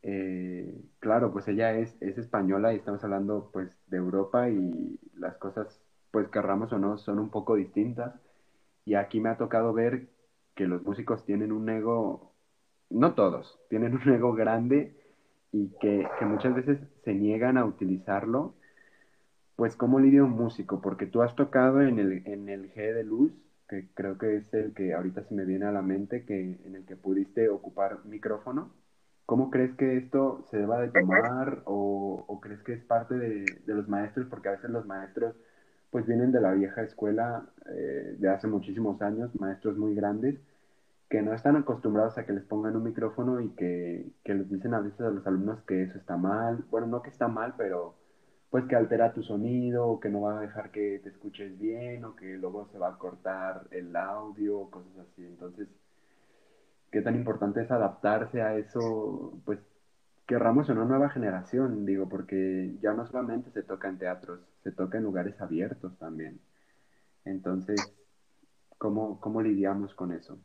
[0.03, 5.37] Eh, claro, pues ella es, es española y estamos hablando pues de Europa y las
[5.37, 5.81] cosas,
[6.13, 8.15] pues querramos o no, son un poco distintas.
[8.85, 10.09] Y aquí me ha tocado ver
[10.55, 12.33] que los músicos tienen un ego,
[12.91, 14.95] no todos, tienen un ego grande
[15.53, 18.55] y que, muchas veces se niegan a utilizarlo.
[19.57, 20.81] Pues, ¿cómo lidia un músico?
[20.81, 23.33] Porque tú has tocado en el, en el G de Luz
[23.69, 26.77] que creo que es el que ahorita se me viene a la mente, que en
[26.77, 28.73] el que pudiste ocupar micrófono.
[29.27, 33.47] ¿Cómo crees que esto se deba de tomar o, o crees que es parte de,
[33.67, 34.27] de, los maestros?
[34.29, 35.35] Porque a veces los maestros
[35.91, 40.41] pues vienen de la vieja escuela eh, de hace muchísimos años, maestros muy grandes,
[41.09, 44.75] que no están acostumbrados a que les pongan un micrófono y que, que les dicen
[44.75, 46.65] a veces a los alumnos que eso está mal.
[46.71, 47.95] Bueno, no que está mal, pero
[48.55, 52.05] pues que altera tu sonido, o que no va a dejar que te escuches bien,
[52.05, 55.25] o que luego se va a cortar el audio, cosas así.
[55.25, 55.67] Entonces,
[56.93, 59.59] qué tan importante es adaptarse a eso, pues
[60.29, 64.99] querramos una nueva generación, digo, porque ya no solamente se toca en teatros, se toca
[64.99, 66.41] en lugares abiertos también.
[67.25, 67.93] Entonces,
[68.79, 70.39] ¿cómo, cómo lidiamos con eso?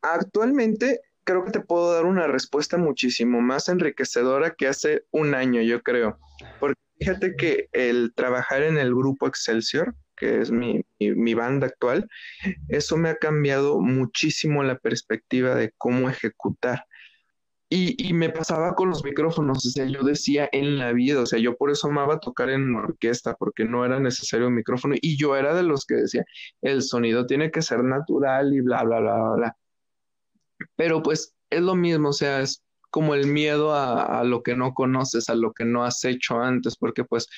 [0.00, 5.60] Actualmente creo que te puedo dar una respuesta muchísimo más enriquecedora que hace un año,
[5.60, 6.18] yo creo.
[6.98, 12.08] Fíjate que el trabajar en el grupo Excelsior, que es mi, mi, banda actual,
[12.68, 16.84] eso me ha cambiado muchísimo la perspectiva de cómo ejecutar.
[17.68, 21.26] Y, y, me pasaba con los micrófonos, o sea, yo decía en la vida, o
[21.26, 25.16] sea, yo por eso amaba tocar en orquesta, porque no era necesario un micrófono, y
[25.16, 26.24] yo era de los que decía,
[26.62, 29.56] el sonido tiene que ser natural y bla, bla, bla, bla.
[30.76, 32.62] Pero pues es lo mismo, o sea, es
[32.94, 36.40] como el miedo a, a lo que no conoces, a lo que no has hecho
[36.40, 37.28] antes, porque pues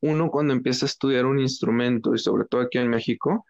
[0.00, 3.44] uno cuando empieza a estudiar un instrumento, y sobre todo aquí en México,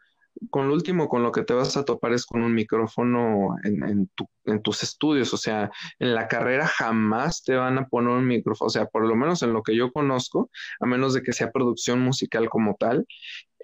[0.50, 4.10] con lo último con lo que te vas a topar es con un micrófono en,
[4.62, 8.70] tus estudios, o sea, en la carrera jamás te van a poner un micrófono, o
[8.70, 10.50] sea, por lo menos en lo que yo conozco,
[10.80, 13.06] a menos de que sea producción musical como tal,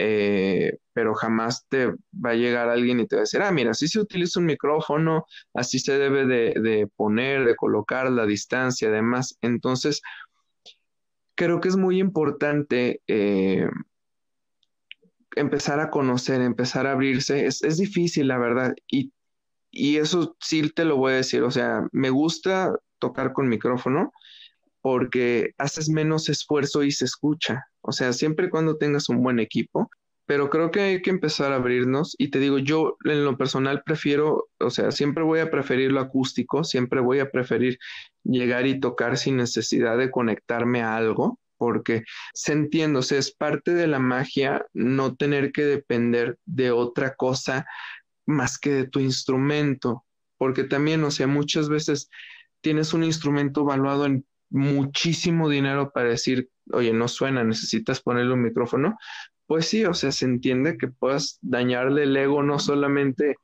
[0.03, 3.72] eh, pero jamás te va a llegar alguien y te va a decir, ah, mira,
[3.72, 9.36] así se utiliza un micrófono, así se debe de, poner, de colocar la distancia, además,
[9.42, 10.01] entonces,
[11.34, 13.03] creo que es muy importante.
[13.07, 13.68] Eh,
[15.36, 18.74] empezar a conocer, empezar a abrirse, es, es difícil, la verdad.
[18.90, 19.12] Y,
[19.70, 24.12] y eso sí te lo voy a decir, o sea, me gusta tocar con micrófono
[24.83, 27.66] porque haces menos esfuerzo y se escucha.
[27.83, 29.91] O sea, siempre y cuando tengas un buen equipo,
[30.31, 33.83] pero creo que hay que empezar a abrirnos y te digo, yo en lo personal
[33.85, 37.81] prefiero, o sea, siempre voy a preferir lo acústico, siempre voy a preferir
[38.22, 43.33] llegar y tocar sin necesidad de conectarme a algo, porque se entiende, o sea, es
[43.33, 47.66] parte de la magia no tener que depender de otra cosa
[48.24, 50.05] más que de tu instrumento,
[50.39, 52.09] porque también, o sea, muchas veces
[52.61, 58.42] tienes un instrumento valuado en muchísimo dinero para decir, oye, no suena, necesitas ponerle un
[58.42, 58.98] micrófono,
[59.51, 63.34] pues sí, o sea, se entiende que puedas dañarle el ego no solamente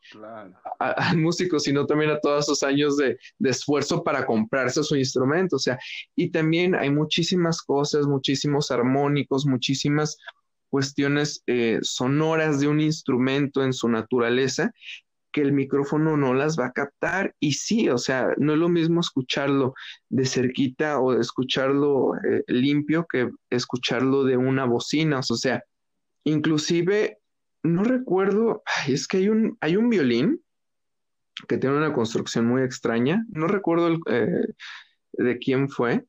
[0.79, 5.57] al músico, sino también a todos esos años de, esfuerzo para comprarse su instrumento.
[5.57, 5.81] O sea,
[6.15, 10.17] y también hay muchísimas cosas, muchísimos armónicos, muchísimas
[10.71, 14.73] cuestiones eh, sonoras de un instrumento en su naturaleza
[15.37, 17.35] que el micrófono no las va a captar.
[17.41, 19.75] Y sí, o sea, no es lo mismo escucharlo
[20.09, 25.63] de cerquita o escucharlo eh, limpio que escucharlo de una bocina, o sea,
[26.27, 27.19] Inclusive,
[27.63, 30.41] no recuerdo, es que hay un, hay un violín
[31.47, 34.47] que tiene una construcción muy extraña, no recuerdo eh,
[35.13, 36.05] de quién fue,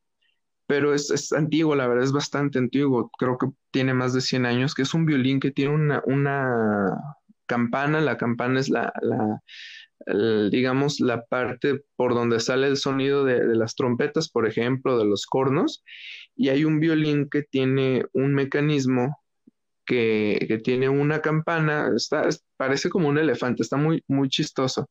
[0.66, 4.74] pero es, antiguo, la verdad es bastante antiguo, creo que tiene más de 100 años,
[4.74, 6.98] que es un violín que tiene una, una
[7.48, 8.94] campana, la campana es la,
[10.52, 15.26] digamos, la parte por donde sale el sonido de, las trompetas, por ejemplo, de los
[15.26, 15.84] cornos,
[16.36, 19.18] y hay un violín que tiene un mecanismo
[19.86, 22.28] que, tiene una campana, está,
[22.58, 24.90] parece como un elefante, está muy, muy chistoso.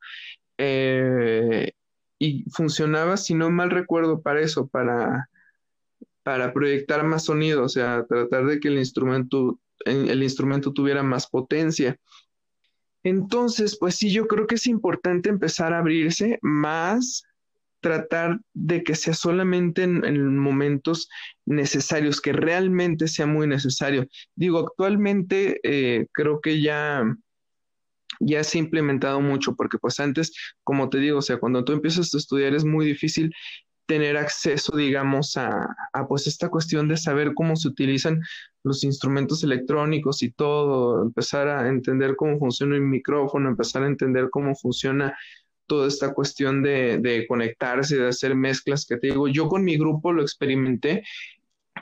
[0.59, 1.73] Eh,
[2.19, 5.29] y funcionaba, si no mal recuerdo, para eso, para,
[6.23, 11.29] para proyectar más sonido, o sea, tratar de que el instrumento, el instrumento tuviera más
[11.29, 11.99] potencia.
[13.07, 17.23] Entonces, pues sí, yo creo que es importante empezar a abrirse más
[17.79, 21.09] tratar de que sea solamente en, momentos
[21.45, 24.09] necesarios, que realmente sea muy necesario.
[24.35, 27.05] Digo, actualmente eh, creo que ya,
[28.19, 30.33] ya se ha implementado mucho, porque pues antes,
[30.65, 33.33] como te digo, o sea, cuando tú empiezas a estudiar es muy difícil
[33.87, 38.21] tener acceso, digamos, a, a, pues esta cuestión de saber cómo se utilizan
[38.67, 44.29] los instrumentos electrónicos y todo, empezar a entender cómo funciona el micrófono, empezar a entender
[44.29, 45.17] cómo funciona
[45.67, 49.79] toda esta cuestión de, de conectarse, de hacer mezclas que te digo, yo con mi
[49.79, 51.05] grupo lo experimenté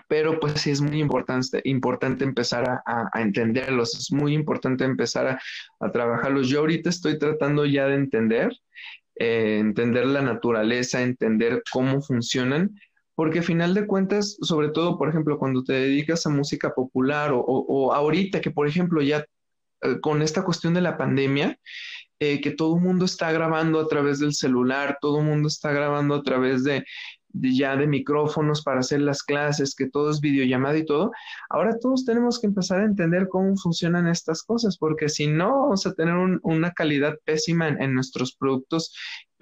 [0.08, 5.26] pero pues sí es muy importante, importante empezar a, a, entenderlos, es muy importante empezar
[5.26, 5.40] a,
[5.80, 6.48] a, trabajarlos.
[6.48, 8.52] Yo ahorita estoy tratando ya de entender,
[9.16, 12.74] eh, entender la naturaleza, entender cómo funcionan,
[13.14, 17.32] porque a final de cuentas, sobre todo, por ejemplo, cuando te dedicas a música popular
[17.32, 19.24] o, o, o ahorita que, por ejemplo, ya
[19.82, 21.58] eh, con esta cuestión de la pandemia,
[22.20, 25.72] eh, que todo el mundo está grabando a través del celular, todo el mundo está
[25.72, 26.84] grabando a través de,
[27.34, 31.10] ya de micrófonos para hacer las clases, que todo es videollamada y todo.
[31.50, 35.86] Ahora todos tenemos que empezar a entender cómo funcionan estas cosas, porque si no, vamos
[35.86, 38.94] a tener una calidad pésima en, en, nuestros productos,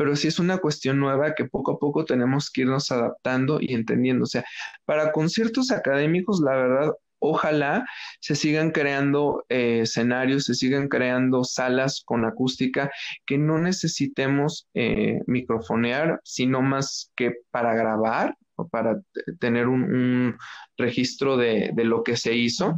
[0.02, 3.72] pero sí es una cuestión nueva que poco a poco tenemos que irnos adaptando y
[3.72, 4.24] entendiendo.
[4.24, 4.44] O sea,
[4.84, 7.86] para conciertos académicos, la verdad, ojalá
[8.18, 12.90] se sigan creando eh, escenarios, se sigan creando salas con acústica
[13.26, 19.00] que no necesitemos eh, microfonear, sino más que para grabar o para
[19.38, 20.36] tener un,
[20.76, 22.74] registro de, de, lo que se hizo.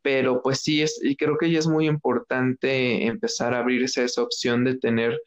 [0.00, 4.22] Pero pues sí, es, y creo que ya es muy importante empezar a abrirse esa
[4.22, 5.20] opción de tener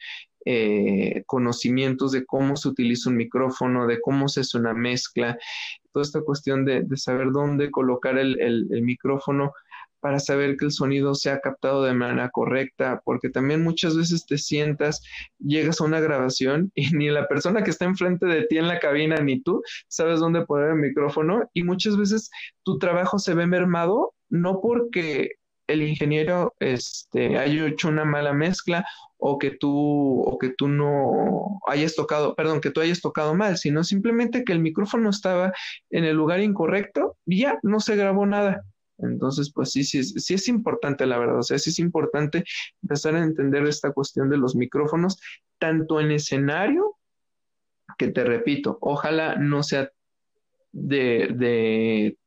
[0.46, 5.38] eh, conocimientos de cómo se utiliza un micrófono, de cómo se hace una mezcla,
[5.92, 9.54] toda esta cuestión de, saber dónde colocar el, el, micrófono
[10.00, 14.38] para saber que el sonido sea captado de manera correcta, porque también muchas veces te
[14.38, 15.02] sientas,
[15.40, 18.80] llegas a una grabación y ni la persona que está enfrente de ti en la
[18.80, 22.30] cabina ni tú sabes dónde poner el micrófono y muchas veces
[22.64, 25.30] tu trabajo se ve mermado no porque
[25.68, 28.86] el ingeniero este, haya hecho una mala mezcla
[29.18, 33.58] o que tú o que tú no hayas tocado, perdón, que tú hayas tocado mal,
[33.58, 35.54] sino simplemente que el micrófono estaba
[35.90, 38.66] en el lugar incorrecto y ya no se grabó nada.
[39.00, 41.40] Entonces, pues sí, sí, sí es importante, la verdad.
[41.40, 42.44] O sea, sí es importante
[42.82, 45.20] empezar a entender esta cuestión de los micrófonos,
[45.58, 46.98] tanto en escenario,
[47.98, 49.90] que te repito, ojalá no sea
[50.72, 52.18] de, de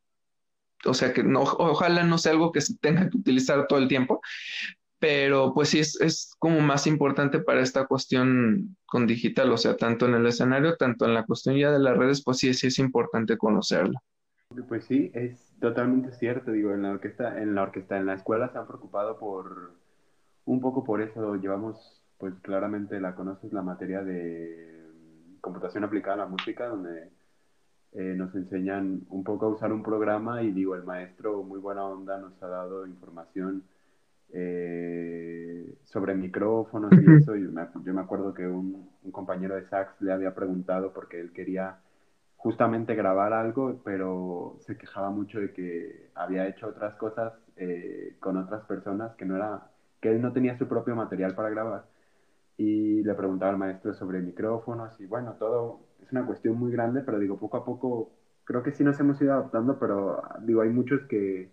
[0.87, 3.89] o sea, que no, ojalá no sea algo que se tenga que utilizar todo el
[3.89, 4.21] tiempo,
[4.99, 9.77] pero pues sí es, es, como más importante para esta cuestión con digital, o sea,
[9.77, 12.69] tanto en el escenario, tanto en la cuestión ya de las redes, pues sí, sí
[12.69, 14.01] es importante conocerlo.
[14.69, 18.49] Pues sí, es totalmente cierto, digo, en la orquesta, en la orquesta, en la escuela
[18.51, 19.75] se han preocupado por,
[20.45, 24.87] un poco por eso, llevamos, pues claramente la conoces, la materia de
[25.41, 27.11] computación aplicada a la música, donde
[27.99, 31.83] eh, nos enseñan un poco a usar un programa y digo, el maestro, muy buena
[31.87, 33.65] onda, nos ha dado información
[34.35, 37.33] eh, sobre micrófonos y eso.
[37.33, 41.33] Me, yo me acuerdo que un, un, compañero de sax le había preguntado porque él
[41.33, 41.79] quería
[42.37, 48.37] justamente grabar algo, pero se quejaba mucho de que había hecho otras cosas eh, con
[48.37, 49.71] otras personas que no era,
[50.03, 51.87] que él no tenía su propio material para grabar.
[52.59, 57.03] Y le preguntaba al maestro sobre micrófonos y bueno, todo es una cuestión muy grande,
[57.03, 58.13] pero digo, poco a poco
[58.45, 61.51] creo que sí nos hemos ido adaptando, pero digo, hay muchos que,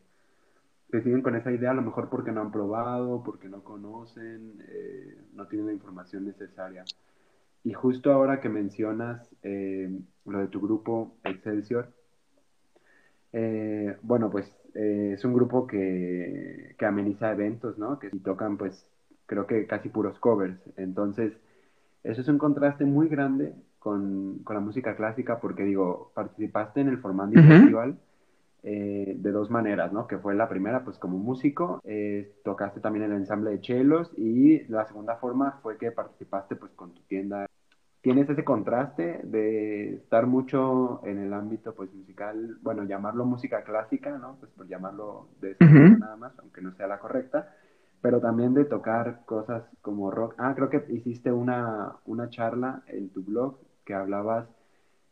[0.91, 5.18] siguen con esa idea, a lo mejor porque no han probado, porque no conocen, eh,
[5.34, 6.86] no tienen la información necesaria.
[7.64, 9.89] Y justo ahora que mencionas eh,
[10.26, 11.91] lo de tu grupo Excelsior,
[13.32, 17.97] eh, bueno, pues es un grupo que, que, ameniza eventos, ¿no?
[17.99, 18.88] Que tocan, pues,
[19.26, 20.60] creo que casi puros covers.
[20.78, 21.34] Entonces,
[22.04, 23.54] eso es un contraste muy grande
[23.84, 27.98] con, con la música clásica porque, digo, participaste en el Formandi Festival
[28.64, 30.08] eh, de dos maneras, ¿no?
[30.08, 34.64] Que fue la primera, pues como músico, eh, tocaste también el ensamble de chelos y
[34.70, 37.46] la segunda forma fue que participaste pues con tu tienda.
[38.00, 44.18] Tienes ese contraste de estar mucho en el ámbito pues musical, bueno, llamarlo música clásica,
[44.18, 44.38] ¿no?
[44.40, 47.54] Pues por llamarlo de esa manera nada más, aunque no sea la correcta,
[48.02, 50.36] pero también de tocar cosas como rock.
[50.38, 54.48] Ah, creo que hiciste una, una charla en tu blog que hablabas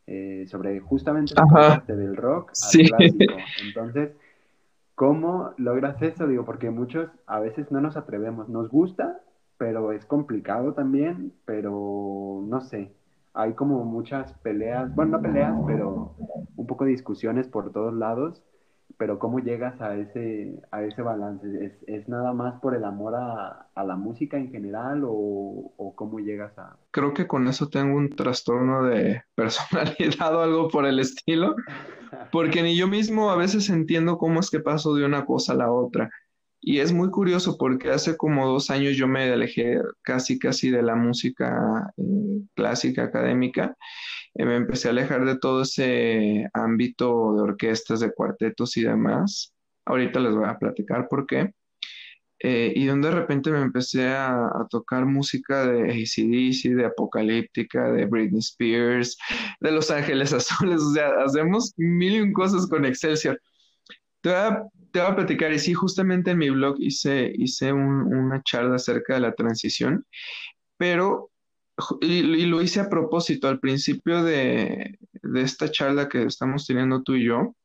[0.07, 3.33] eh, sobre justamente el parte del rock al clásico.
[3.65, 4.11] Entonces,
[4.95, 6.27] ¿cómo logras eso?
[6.27, 8.49] Digo, porque muchos a veces no nos atrevemos.
[8.49, 9.19] Nos gusta,
[9.57, 12.91] pero es complicado también, pero no sé.
[13.33, 16.15] Hay como muchas peleas, bueno, no peleas, pero
[16.55, 18.43] un poco de discusiones por todos lados
[19.01, 21.47] pero ¿cómo llegas a ese, a ese balance?
[21.59, 25.95] ¿Es, ¿Es, nada más por el amor a, a la música en general o, o,
[25.95, 26.77] cómo llegas a...?
[26.91, 31.55] Creo que con eso tengo un trastorno de personalidad o algo por el estilo,
[32.31, 35.55] porque ni yo mismo a veces entiendo cómo es que paso de una cosa a
[35.55, 36.11] la otra.
[36.59, 40.83] Y es muy curioso porque hace como dos años yo me alejé casi casi de
[40.83, 43.75] la música eh, clásica académica
[44.35, 49.53] eh, me empecé a alejar de todo ese ámbito de orquestas, de cuartetos y demás.
[49.85, 51.53] Ahorita les voy a platicar por qué.
[52.43, 58.05] Eh, y donde de repente me empecé a, tocar música de ACDC, de Apocalíptica, de
[58.05, 59.15] Britney Spears,
[59.59, 63.39] de Los Ángeles Azules, o sea, hacemos mil y un cosas con Excelsior.
[64.21, 69.15] Te voy a, platicar, y sí, justamente en mi blog hice, hice una charla acerca
[69.15, 70.05] de la transición,
[70.77, 71.30] pero
[72.01, 74.97] y, lo hice a propósito, al principio de,
[75.35, 77.55] esta charla que estamos teniendo tú y yo,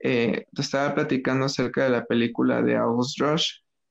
[0.00, 3.48] eh, te estaba platicando acerca de la película de August Rush,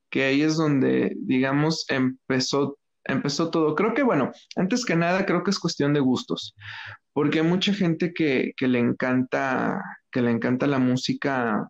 [0.09, 3.75] que ahí es donde, digamos, empezó, empezó todo.
[3.75, 6.55] Creo que, bueno, antes que nada, creo que es cuestión de gustos,
[7.13, 11.69] porque hay mucha gente que, que le encanta, que le encanta la música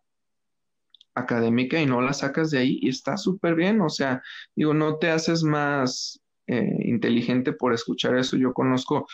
[1.18, 4.22] académica y no la sacas de ahí y está súper bien, o sea,
[4.56, 8.38] digo, no te haces más, eh, inteligente por escuchar eso.
[8.38, 9.08] Yo conozco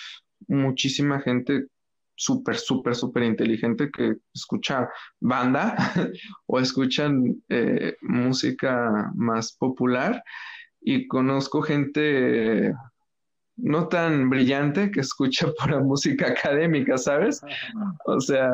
[0.47, 1.67] muchísima gente
[2.15, 5.75] súper, súper, súper inteligente que escucha banda
[6.45, 10.23] o escuchan eh, música más popular
[10.79, 12.73] y conozco gente
[13.55, 17.41] no tan brillante que escucha pura música académica, ¿sabes?
[18.05, 18.51] O sea,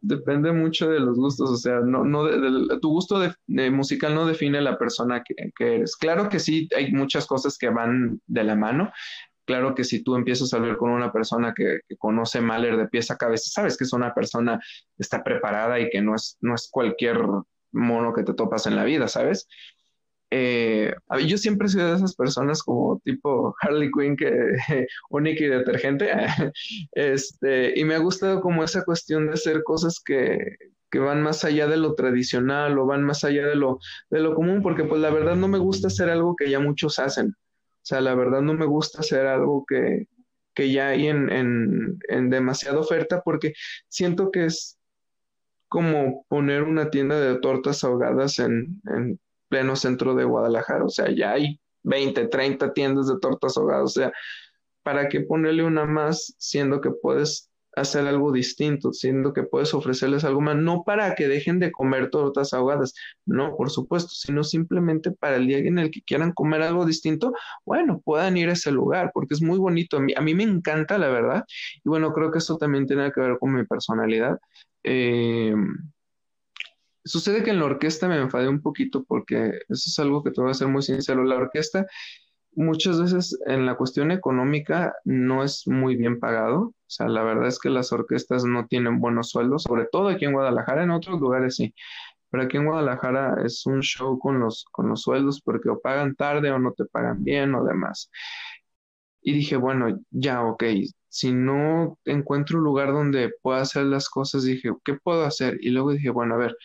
[0.00, 2.26] depende mucho de los gustos, o sea, no, no
[2.80, 5.96] tu gusto de, musical no define la persona que, eres.
[5.96, 8.92] Claro que sí, hay muchas cosas que van de la mano,
[9.44, 13.10] Claro que si tú empiezas a hablar con una persona que, conoce Mahler de pies
[13.10, 14.60] a cabeza, sabes que es una persona
[14.96, 17.18] que está preparada y que no es, no es cualquier
[17.72, 19.48] mono que te topas en la vida, ¿sabes?
[20.34, 20.94] Eh,
[21.26, 24.30] yo siempre he sido de esas personas como tipo Harley Quinn que
[25.10, 26.10] única y detergente
[26.92, 30.38] este y me ha gustado como esa cuestión de hacer cosas que,
[30.90, 33.78] que van más allá de lo tradicional o van más allá de lo,
[34.08, 36.98] de lo común, porque pues la verdad no me gusta hacer algo que ya muchos
[36.98, 37.28] hacen.
[37.28, 40.06] O sea, la verdad no me gusta hacer algo que,
[40.54, 43.52] que ya hay en, en, en demasiada oferta porque
[43.88, 44.78] siento que es
[45.68, 49.18] como poner una tienda de tortas ahogadas en, en
[49.52, 50.82] pleno centro de Guadalajara.
[50.86, 53.84] O sea, ya hay 20, 30 tiendas de tortas ahogadas.
[53.84, 54.12] O sea,
[54.82, 60.24] ¿para qué ponerle una más siendo que puedes hacer algo distinto, siendo que puedes ofrecerles
[60.24, 62.94] algo más, no para que dejen de comer tortas ahogadas,
[63.26, 67.32] no, por supuesto, sino simplemente para el día en el que quieran comer algo distinto,
[67.64, 70.44] bueno, puedan ir a ese lugar, porque es muy bonito, a mí, a mí me
[70.44, 71.44] encanta, la verdad,
[71.82, 74.38] y bueno, creo que eso también tiene que ver con mi personalidad.
[74.84, 75.54] Eh,
[77.04, 80.40] sucede que en la orquesta me enfadé un poquito porque eso es algo que te
[80.40, 81.86] voy a ser muy sincero, la orquesta
[82.54, 86.60] muchas veces en la cuestión económica no es muy bien pagado.
[86.60, 90.24] O sea, la verdad es que las orquestas no tienen buenos sueldos, sobre todo aquí
[90.26, 91.74] en Guadalajara, en otros lugares sí.
[92.30, 96.14] Pero aquí en Guadalajara es un show con los, con los sueldos porque o pagan
[96.16, 98.10] tarde o no te pagan bien o demás.
[99.20, 100.64] Y dije, bueno, ya, ok,
[101.08, 105.58] si no encuentro un lugar donde pueda hacer las cosas, dije, ¿qué puedo hacer?
[105.60, 106.56] Y luego dije, bueno, a ver,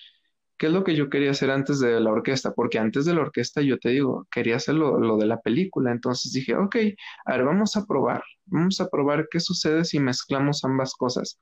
[0.58, 2.54] ¿qué es lo que yo quería hacer antes de la orquesta?
[2.54, 5.92] Porque antes de la orquesta yo te digo, quería hacer lo, de la película.
[5.92, 6.76] Entonces dije, ok,
[7.26, 11.40] a ver, vamos a probar, vamos a probar qué sucede si mezclamos ambas cosas.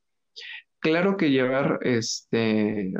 [0.79, 2.93] Claro que llevar este,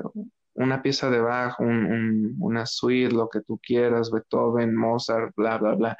[0.54, 5.98] una pieza de bajo, una suite, lo que tú quieras, Beethoven, Mozart, bla, bla, bla,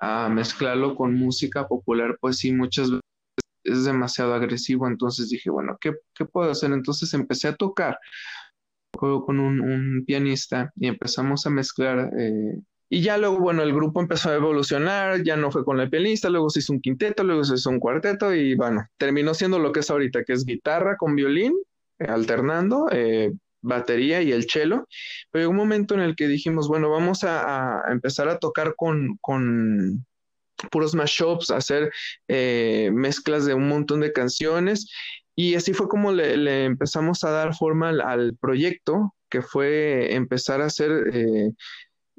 [0.00, 3.00] a mezclarlo con música popular, pues sí, muchas veces
[3.64, 4.86] es demasiado agresivo.
[4.86, 6.72] Entonces dije, bueno, ¿qué, qué puedo hacer?
[6.72, 7.98] Entonces empecé a tocar
[8.92, 12.10] con un, pianista y empezamos a mezclar.
[12.18, 15.88] Eh, y ya luego, bueno, el grupo empezó a evolucionar, ya no fue con el
[15.88, 19.58] pianista, luego se hizo un quinteto, luego se hizo un cuarteto y bueno, terminó siendo
[19.58, 21.54] lo que es ahorita, que es guitarra con violín,
[22.00, 23.32] eh, alternando, eh,
[23.62, 24.86] batería y el cello.
[25.30, 29.18] Pero llegó un momento en el que dijimos, bueno, vamos a, empezar a tocar con
[30.70, 31.90] puros mashups, hacer
[32.28, 34.90] mezclas de un montón de canciones
[35.36, 40.66] y así fue como le, empezamos a dar forma al, proyecto, que fue empezar a
[40.66, 41.52] hacer eh,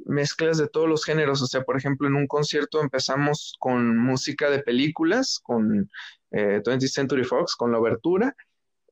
[0.05, 1.41] mezclas de todos los géneros.
[1.41, 5.89] O sea, por ejemplo, en un concierto empezamos con música de películas, con
[6.31, 8.35] eh, 20th Century Fox, con la obertura,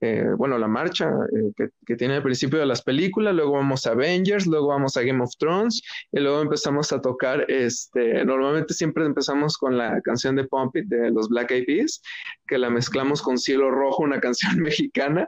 [0.01, 3.91] eh, bueno, la marcha eh, que, tiene el principio de las películas, luego vamos a
[3.91, 5.81] Avengers, luego vamos a Game of Thrones
[6.11, 10.85] y luego empezamos a tocar, este, normalmente siempre empezamos con la canción de Pump It
[10.85, 12.01] de los Black Eyed Peas,
[12.47, 15.27] que la mezclamos con Cielo Rojo, una canción mexicana.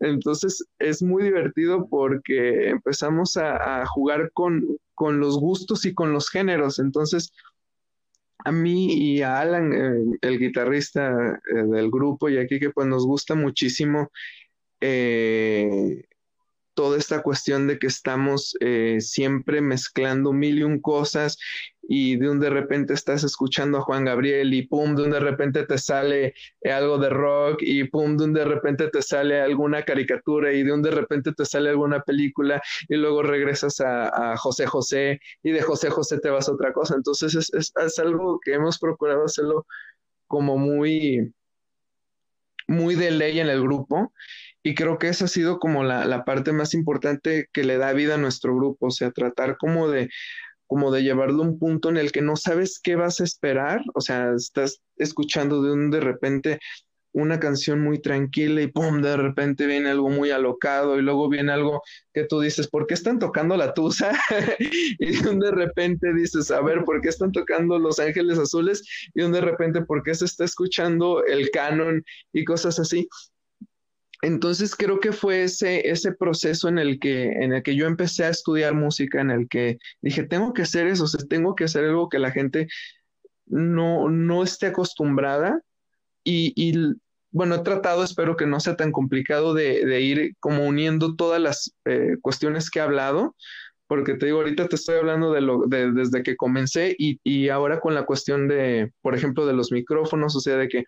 [0.00, 4.64] Entonces es muy divertido porque empezamos a, a jugar con,
[4.98, 6.80] con los gustos y con los géneros.
[6.80, 7.32] Entonces,
[8.44, 12.86] a mí y a Alan, eh, el guitarrista eh, del grupo, y aquí que pues
[12.86, 14.10] nos gusta muchísimo
[14.80, 16.04] eh,
[16.78, 18.54] toda esta cuestión de que estamos
[19.00, 21.36] siempre mezclando mil y un cosas
[21.90, 25.18] y de un de repente estás escuchando a Juan Gabriel y pum, de un de
[25.18, 29.82] repente te sale algo de rock y pum, de un de repente te sale alguna
[29.84, 34.66] caricatura y de un de repente te sale alguna película y luego regresas a, José
[34.66, 36.94] José y de José José te vas a otra cosa.
[36.94, 39.66] Entonces es, es, algo que hemos procurado hacerlo
[40.28, 41.32] como muy,
[42.68, 44.12] muy de ley en el grupo.
[44.62, 47.92] Y creo que esa ha sido como la, la parte más importante que le da
[47.92, 50.08] vida a nuestro grupo, o sea, tratar como de
[50.68, 53.80] como de llevarlo a un punto en el que no sabes qué vas a esperar,
[53.94, 56.58] o sea, estás escuchando de un de repente
[57.12, 61.52] una canción muy tranquila y pum, de repente viene algo muy alocado y luego viene
[61.52, 61.82] algo
[62.12, 64.12] que tú dices, ¿por qué están tocando la tusa?
[64.98, 68.82] y de repente dices, a ver, ¿por qué están tocando Los Ángeles Azules?
[69.14, 73.08] Y de repente, ¿por qué se está escuchando el canon y cosas así?
[74.22, 78.24] Entonces creo que fue ese, ese proceso en el, que, en el que yo empecé
[78.24, 82.08] a estudiar música, en el que dije, tengo que hacer eso, tengo que hacer algo
[82.08, 82.68] que la gente
[83.46, 85.62] no, no esté acostumbrada
[86.24, 86.96] y, y,
[87.30, 91.40] bueno, he tratado, espero que no sea tan complicado de, de ir como uniendo todas
[91.40, 93.36] las eh, cuestiones que he hablado,
[93.86, 97.48] porque te digo, ahorita te estoy hablando de lo, de, desde que comencé y, y
[97.48, 100.84] ahora con la cuestión de, por ejemplo, de los micrófonos, o sea, de que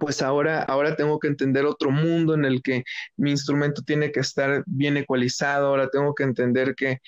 [0.00, 2.84] pues ahora, ahora tengo que entender otro mundo en el que
[3.16, 6.98] mi instrumento tiene que estar bien ecualizado, ahora tengo que entender que,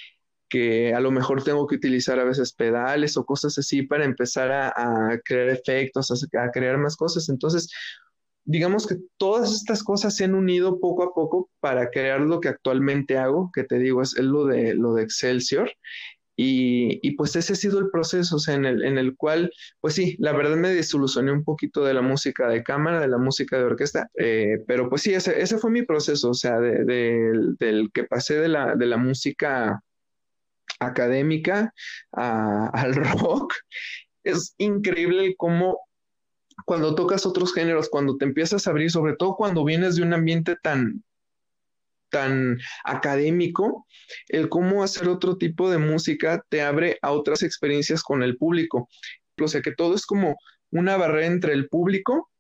[0.49, 4.53] que a lo mejor tengo que utilizar a veces pedales o cosas así para empezar
[4.53, 7.28] a, crear efectos, a, crear más cosas.
[7.28, 7.70] Entonces,
[8.45, 12.49] digamos que todas estas cosas se han unido poco a poco para crear lo que
[12.49, 15.70] actualmente hago, que te digo es, lo, de, lo de Excelsior.
[16.37, 19.95] Y, pues ese ha sido el proceso, o sea, en el, en el cual, pues
[19.95, 23.57] sí, la verdad me disolucioné un poquito de la música de cámara, de la música
[23.57, 28.05] de orquesta, eh, pero pues sí, ese, ese, fue mi proceso, o sea, del que
[28.05, 29.80] pasé de la, de la música
[30.80, 31.72] académica
[32.12, 33.55] al rock.
[34.24, 35.80] Es increíble cómo
[36.64, 40.14] cuando tocas otros géneros, cuando te empiezas a abrir, sobre todo cuando vienes de un
[40.14, 41.05] ambiente tan,
[42.15, 43.87] tan académico,
[44.29, 48.89] el cómo hacer otro tipo de música te abre a otras experiencias con el público.
[49.43, 50.37] O sea que todo es como
[50.71, 52.31] una barrera entre el público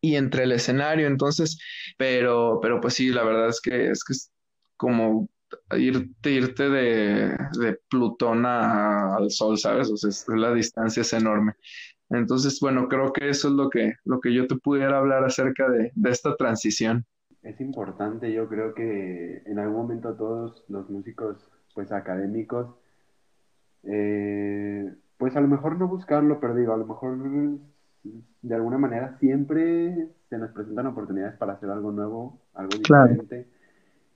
[0.00, 1.08] y entre el escenario.
[1.08, 1.58] Entonces,
[1.98, 4.30] pero, pero pues sí, la verdad es que es que es
[4.76, 5.28] como
[5.76, 9.90] irte, irte de, Plutón al Sol, ¿sabes?
[9.90, 11.54] O sea, la distancia es enorme.
[12.10, 15.68] Entonces, bueno, creo que eso es lo que, lo que yo te pudiera hablar acerca
[15.68, 17.04] de, esta transición.
[17.46, 22.74] Es importante, yo creo que en algún momento todos los músicos, pues académicos,
[23.84, 27.16] eh, pues a lo mejor no buscarlo, pero digo, a lo mejor
[28.42, 33.46] de alguna manera siempre se nos presentan oportunidades para hacer algo nuevo, algo diferente.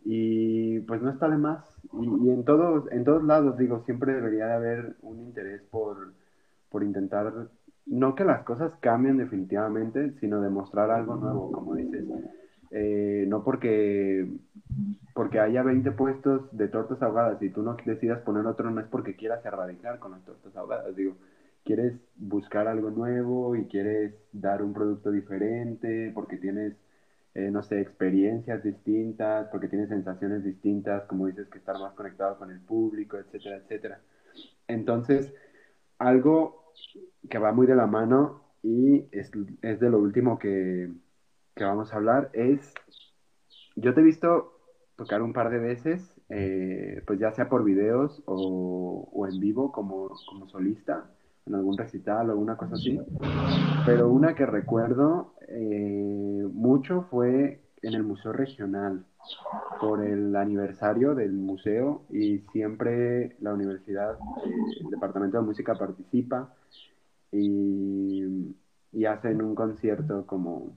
[0.04, 1.62] Y pues no está de más.
[1.92, 6.14] Y, en, todos, en todos lados, digo, siempre debería de haber un interés por,
[6.68, 7.32] por intentar,
[7.86, 12.04] no que las cosas cambien definitivamente, sino demostrar algo nuevo, como dices.
[12.70, 14.28] Eh, no porque,
[15.14, 18.86] porque haya 20 puestos de tortas ahogadas y tú no decidas poner otro, no es
[18.86, 21.16] porque quieras erradicar con las tortas ahogadas, digo,
[21.64, 26.74] quieres buscar algo nuevo y quieres dar un producto diferente porque tienes
[27.34, 32.36] eh, no sé, experiencias distintas, porque tienes sensaciones distintas, como dices, que estar más conectado
[32.38, 34.00] con el público, etcétera, etcétera.
[34.66, 35.32] Entonces,
[35.98, 36.72] algo
[37.28, 40.90] que va muy de la mano y es, de lo último que,
[41.58, 42.72] vamos a hablar es,
[43.76, 44.52] yo te he visto
[44.96, 50.10] tocar un par de veces, eh, pues ya sea por videos o, en vivo como,
[50.28, 51.10] como solista
[51.46, 53.00] en algún recital o alguna cosa así.
[53.86, 59.04] Pero una que recuerdo eh, mucho fue en el Museo Regional,
[59.80, 64.50] por el aniversario del museo y siempre la universidad, eh,
[64.84, 66.54] el Departamento de Música participa
[67.32, 68.54] y,
[68.92, 70.76] y, hacen un concierto como,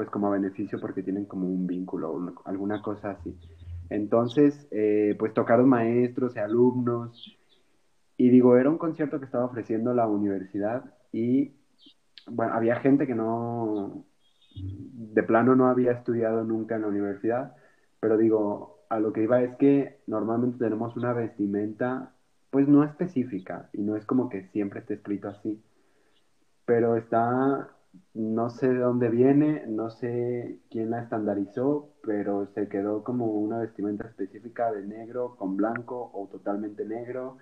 [0.00, 3.38] pues como beneficio porque tienen como un vínculo o alguna cosa así.
[3.90, 7.38] Entonces, eh, pues tocaron maestros y alumnos
[8.16, 11.52] y digo, era un concierto que estaba ofreciendo la universidad y,
[12.30, 14.06] bueno, había gente que no,
[14.54, 17.54] de plano no había estudiado nunca en la universidad,
[18.00, 22.14] pero digo, a lo que iba es que normalmente tenemos una vestimenta,
[22.50, 25.62] pues no específica, y no es como que siempre esté escrito así,
[26.64, 27.68] pero está,
[28.14, 33.58] no sé de dónde viene, no sé quién la estandarizó, pero se quedó como una
[33.58, 37.38] vestimenta específica de negro con blanco o totalmente negro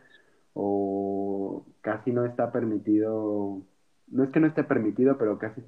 [0.55, 3.62] o casi no está permitido,
[4.09, 5.62] no es que no esté permitido, pero casi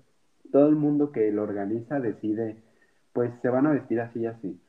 [0.51, 2.62] todo el mundo que lo organiza decide,
[3.12, 4.61] pues se van a vestir así y así.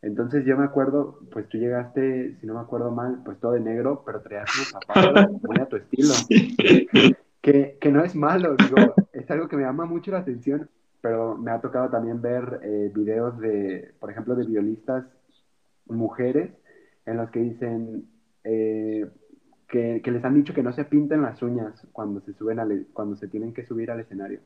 [0.00, 3.60] Entonces yo me acuerdo, pues tú llegaste, si no me acuerdo mal, pues todo de
[3.60, 6.14] negro, pero traías unos zapatos muy a tu estilo.
[7.40, 10.68] Que, que, no es malo, digo, es algo que me llama mucho la atención,
[11.00, 15.04] pero me ha tocado también ver eh, videos de, por ejemplo, de violistas
[15.86, 16.50] mujeres
[17.06, 18.08] en los que dicen,
[18.44, 19.08] eh,
[19.68, 23.28] que, les han dicho que no se pinten las uñas cuando se suben cuando se
[23.28, 24.40] tienen que subir al escenario.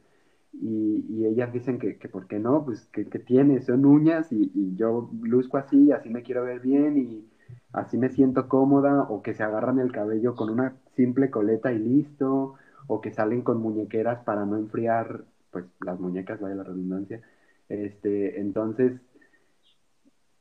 [0.53, 2.65] Y, ellas dicen que, que, ¿por qué no?
[2.65, 6.99] Pues que, tiene, son uñas y, yo luzco así, y así me quiero ver bien
[6.99, 7.27] y
[7.73, 11.79] así me siento cómoda, o que se agarran el cabello con una simple coleta y
[11.79, 12.55] listo,
[12.93, 17.23] o que salen con muñequeras para no enfriar, pues las muñecas, vaya la redundancia.
[17.71, 19.01] Este, entonces,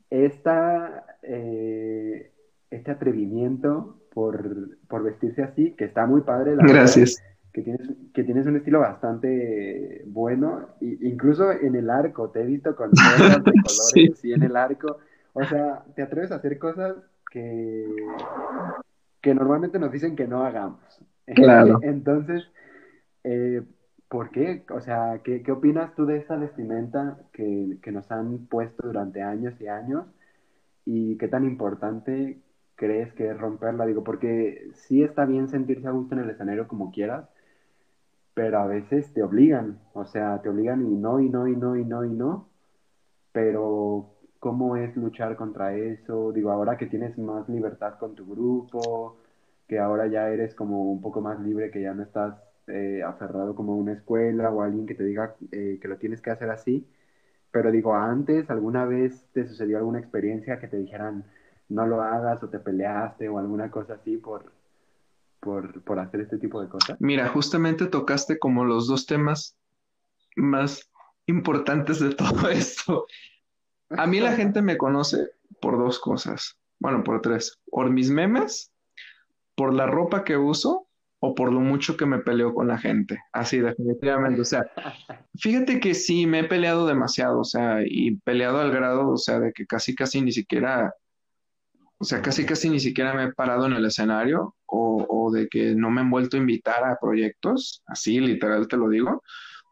[0.10, 2.30] esta, eh,
[2.70, 6.58] este atrevimiento por, vestirse así, que está muy padre.
[6.58, 7.24] La Gracias.
[7.54, 12.76] que tienes, que tienes un estilo bastante bueno, incluso en el arco, te he visto
[12.76, 12.92] con
[13.46, 14.98] de colores y en el arco.
[15.32, 16.98] O sea, te atreves a hacer cosas
[17.32, 17.88] que,
[19.22, 21.02] que normalmente nos dicen que no hagamos.
[21.26, 21.80] Claro.
[21.84, 22.44] Entonces,
[23.24, 23.62] eh,
[24.10, 24.64] ¿por qué?
[24.70, 29.22] O sea, ¿qué, ¿qué, opinas tú de esta vestimenta que, que nos han puesto durante
[29.22, 30.06] años y años?
[30.86, 32.40] ¿Y qué tan importante
[32.76, 33.86] crees que es romperla?
[33.86, 37.30] Digo, porque sí está bien sentirse a gusto en el escenario como quieras,
[38.34, 41.78] pero a veces te obligan, o sea, te obligan y no, y no, y no,
[41.78, 42.50] y no, y no,
[43.32, 49.18] pero cómo es luchar contra eso, digo, ahora que tienes más libertad con tu grupo,
[49.72, 52.36] que ahora ya eres como un poco más libre, que ya no estás
[52.68, 56.20] eh, aferrado como a una escuela o alguien que te diga eh, que lo tienes
[56.20, 56.86] que hacer así,
[57.52, 61.24] pero digo, antes, ¿alguna vez te sucedió alguna experiencia que te dijeran
[61.70, 64.52] no lo hagas o te peleaste o alguna cosa así por,
[65.40, 66.98] por, por hacer este tipo de cosas?
[67.00, 69.56] Mira, justamente tocaste como los dos temas
[70.36, 70.92] más
[71.28, 73.06] importantes de todo esto.
[73.92, 75.30] A mí la gente me conoce
[75.62, 78.71] por dos cosas, bueno, por tres, por mis memes,
[79.62, 80.88] por la ropa que uso
[81.20, 83.20] o por lo mucho que me peleo con la gente.
[83.32, 84.42] Así, definitivamente.
[84.42, 84.66] O sea,
[85.40, 89.40] fíjate que sí, me he peleado demasiado, o sea, y peleado al grado, o sea,
[89.40, 90.96] de que casi, casi ni siquiera,
[92.00, 95.48] o sea, casi, casi ni siquiera me he parado en el escenario o, o de
[95.48, 99.22] que no me han vuelto a invitar a proyectos, así, literal te lo digo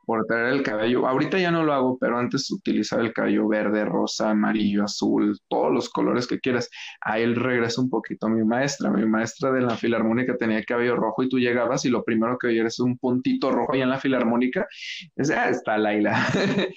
[0.10, 1.08] por traer el cabello.
[1.08, 5.72] Ahorita ya no lo hago, pero antes utilizaba el cabello verde, rosa, amarillo, azul, todos
[5.72, 6.68] los colores que quieras.
[7.00, 8.90] Ahí él regresa un poquito a mi maestra.
[8.90, 12.48] Mi maestra de la filarmónica tenía cabello rojo y tú llegabas y lo primero que
[12.48, 14.66] veías es un puntito rojo ahí en la filarmónica.
[15.16, 16.26] Es, ah, está Laila.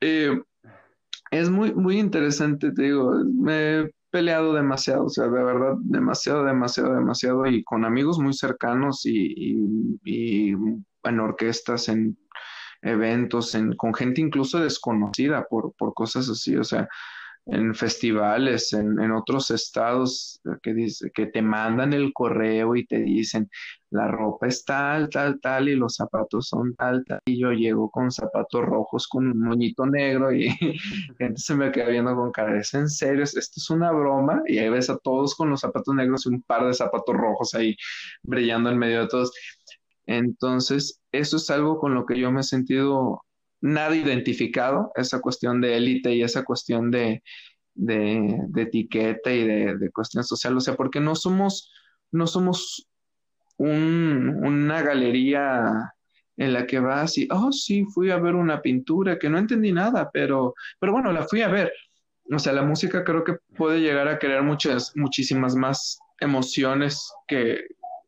[0.00, 0.40] eh,
[1.32, 3.24] es muy, muy interesante, te digo.
[3.24, 8.34] Me he peleado demasiado, o sea, de verdad, demasiado, demasiado, demasiado, y con amigos muy
[8.34, 9.56] cercanos y, y,
[10.04, 10.54] y
[11.06, 12.18] en orquestas, en
[12.82, 16.88] eventos, en, con gente incluso desconocida por, por cosas así, o sea,
[17.46, 22.98] en festivales, en, en, otros estados que, dice, que te mandan el correo y te
[22.98, 23.48] dicen,
[23.90, 27.88] la ropa es tal, tal, tal, y los zapatos son tal, tal, y yo llego
[27.88, 30.48] con zapatos rojos con un moñito negro y
[31.18, 33.22] gente se me queda viendo con cara, ¿es en serio?
[33.22, 34.42] ¿Esto es una broma?
[34.46, 37.54] Y ahí ves a todos con los zapatos negros y un par de zapatos rojos
[37.54, 37.76] ahí
[38.22, 39.32] brillando en medio de todos.
[40.06, 43.22] Entonces, eso es algo con lo que yo me he sentido
[43.60, 47.22] nada identificado, esa cuestión de élite y esa cuestión de,
[47.74, 51.72] de, etiqueta y de, cuestión social, o sea, porque no somos,
[52.12, 52.88] no somos
[53.56, 55.92] un, una galería
[56.36, 59.72] en la que vas y, oh, sí, fui a ver una pintura que no entendí
[59.72, 61.72] nada, pero, pero bueno, la fui a ver.
[62.30, 67.66] O sea, la música creo que puede llegar a crear muchas, muchísimas más emociones que,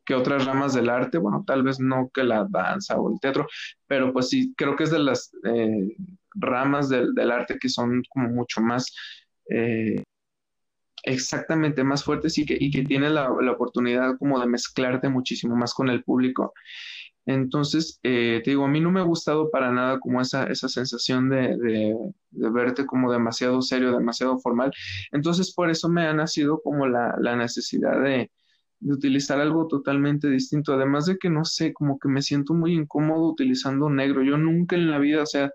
[0.09, 3.47] que otras ramas del arte, bueno, tal vez no que la danza o el teatro,
[3.85, 5.95] pero pues sí, creo que es de las eh,
[6.33, 8.91] ramas del, del, arte que son como mucho más
[9.51, 10.01] eh,
[11.03, 15.55] exactamente más fuertes y que, y que tiene la, la, oportunidad como de mezclarte muchísimo
[15.55, 16.53] más con el público.
[17.27, 20.69] Entonces, eh, te digo, a mí no me ha gustado para nada como esa, esa
[20.69, 21.95] sensación de, de,
[22.31, 24.71] de, verte como demasiado serio, demasiado formal.
[25.11, 28.31] Entonces, por eso me ha nacido como la, la necesidad de,
[28.79, 30.73] de utilizar algo totalmente distinto.
[30.73, 34.23] Además de que no sé, como que me siento muy incómodo utilizando negro.
[34.23, 35.51] Yo nunca en la vida, o sea,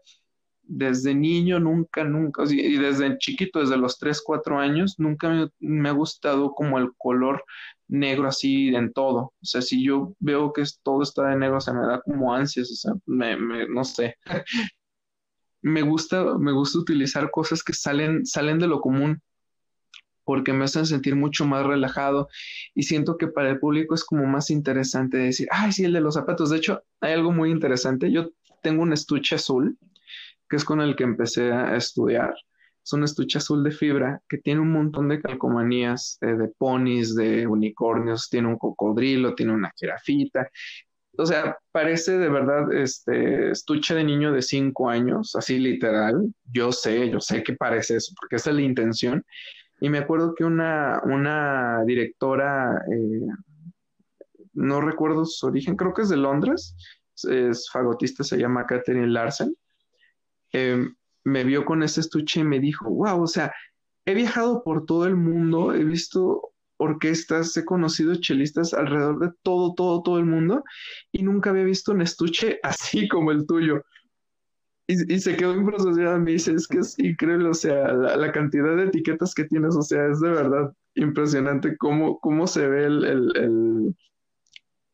[0.66, 5.88] desde niño, nunca, nunca, y desde chiquito, desde los 3, 4 años, nunca me, me,
[5.90, 7.44] ha gustado como el color
[7.88, 9.18] negro así en todo.
[9.18, 12.34] O sea, si yo veo que todo está de negro, o sea, me da como
[12.34, 14.16] ansias, o sea, me, me, no sé.
[15.62, 19.20] me gusta, me gusta utilizar cosas que salen, salen de lo común
[20.24, 22.28] porque me hacen sentir mucho más relajado
[22.74, 26.00] y siento que para el público es como más interesante decir, ay, sí, el de
[26.00, 26.50] los zapatos.
[26.50, 28.10] De hecho, hay algo muy interesante.
[28.10, 28.30] Yo
[28.62, 29.78] tengo un estuche azul,
[30.48, 32.34] que es con el que empecé a estudiar.
[32.84, 37.14] Es un estuche azul de fibra que tiene un montón de calcomanías eh, de ponis,
[37.14, 40.50] de unicornios, tiene un cocodrilo, tiene una jirafita.
[41.16, 46.34] O sea, parece de verdad este estuche de niño de cinco años, así literal.
[46.52, 49.24] Yo sé, yo sé que parece eso, porque esa es la intención
[49.84, 53.20] y me acuerdo que una, una directora, eh,
[54.54, 56.74] no recuerdo su origen, creo que es de Londres,
[57.28, 59.54] es fagotista, se llama Catherine Larsen,
[60.54, 60.88] eh,
[61.24, 63.52] me vio con ese estuche y me dijo, wow, o sea,
[64.06, 69.74] he viajado por todo el mundo, he visto orquestas, he conocido chelistas alrededor de todo,
[69.74, 70.64] todo, todo el mundo
[71.12, 73.84] y nunca había visto un estuche así como el tuyo.
[74.86, 78.76] Y, y, se quedó impresionada, me dice, es que es increíble, o sea, la, cantidad
[78.76, 83.04] de etiquetas que tienes, o sea, es de verdad impresionante cómo, cómo se ve el,
[83.04, 83.94] el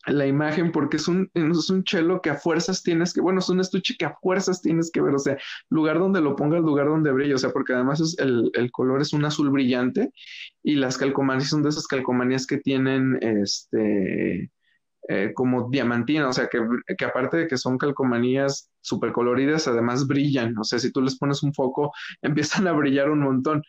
[0.07, 3.49] la imagen, porque es un, es un chelo que a fuerzas tienes que, bueno, es
[3.49, 5.37] un estuche que a fuerzas tienes que ver, o sea,
[5.69, 9.03] lugar donde lo pongas, lugar donde brilla, o sea, porque además es el, el color
[9.03, 10.13] es un azul brillante
[10.63, 14.51] y las calcomanías son de esas calcomanías que tienen, este,
[15.13, 16.61] eh, como diamantina, o sea, que,
[16.97, 21.19] que, aparte de que son calcomanías súper coloridas, además brillan, o sea, si tú les
[21.19, 21.91] pones un foco,
[22.23, 23.61] empiezan a brillar un montón.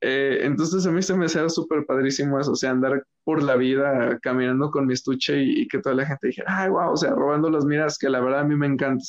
[0.00, 3.56] Eh, entonces a mí se me hacía súper padrísimo eso, o sea, andar por la
[3.56, 7.10] vida caminando con mi estuche y, que toda la gente dijera, ay, wow, o sea,
[7.10, 9.04] robando las miras, que la verdad a mí me encanta,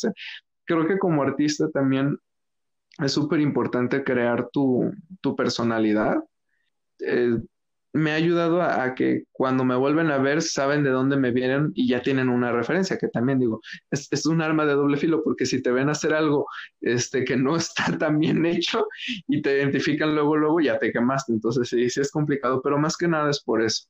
[0.65, 2.17] creo que como artista también
[2.99, 4.91] es súper importante crear tu,
[5.22, 6.17] tu personalidad.
[6.99, 7.38] Eh,
[7.94, 11.72] me ha ayudado a, que cuando me vuelven a ver saben de dónde me vienen
[11.76, 15.24] y ya tienen una referencia, que también digo, es, es, un arma de doble filo,
[15.24, 16.48] porque si te ven hacer algo
[16.80, 18.88] este, que no está tan bien hecho
[19.28, 21.34] y te identifican luego, luego ya te quemaste.
[21.34, 23.88] Entonces sí, sí es complicado, pero más que nada es por eso.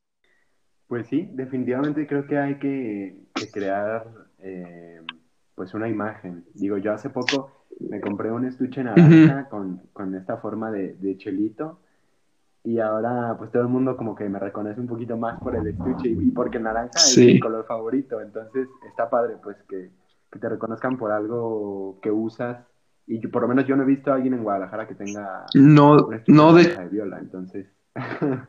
[0.87, 3.15] Pues sí, definitivamente creo que hay que,
[3.53, 4.05] crear
[4.39, 4.99] eh,
[5.55, 6.43] pues una imagen.
[6.53, 11.17] Digo, yo hace poco me compré un estuche naranja con, con, esta forma de, de,
[11.17, 11.79] chelito
[12.63, 15.65] y ahora pues todo el mundo como que me reconoce un poquito más por el
[15.67, 18.21] estuche y, porque el naranja es mi color favorito.
[18.21, 19.91] Entonces está padre pues que,
[20.31, 22.65] que, te reconozcan por algo que usas.
[23.07, 26.09] Y por lo menos yo no he visto a alguien en Guadalajara que tenga no,
[26.27, 26.63] no de...
[26.75, 27.67] de viola, entonces...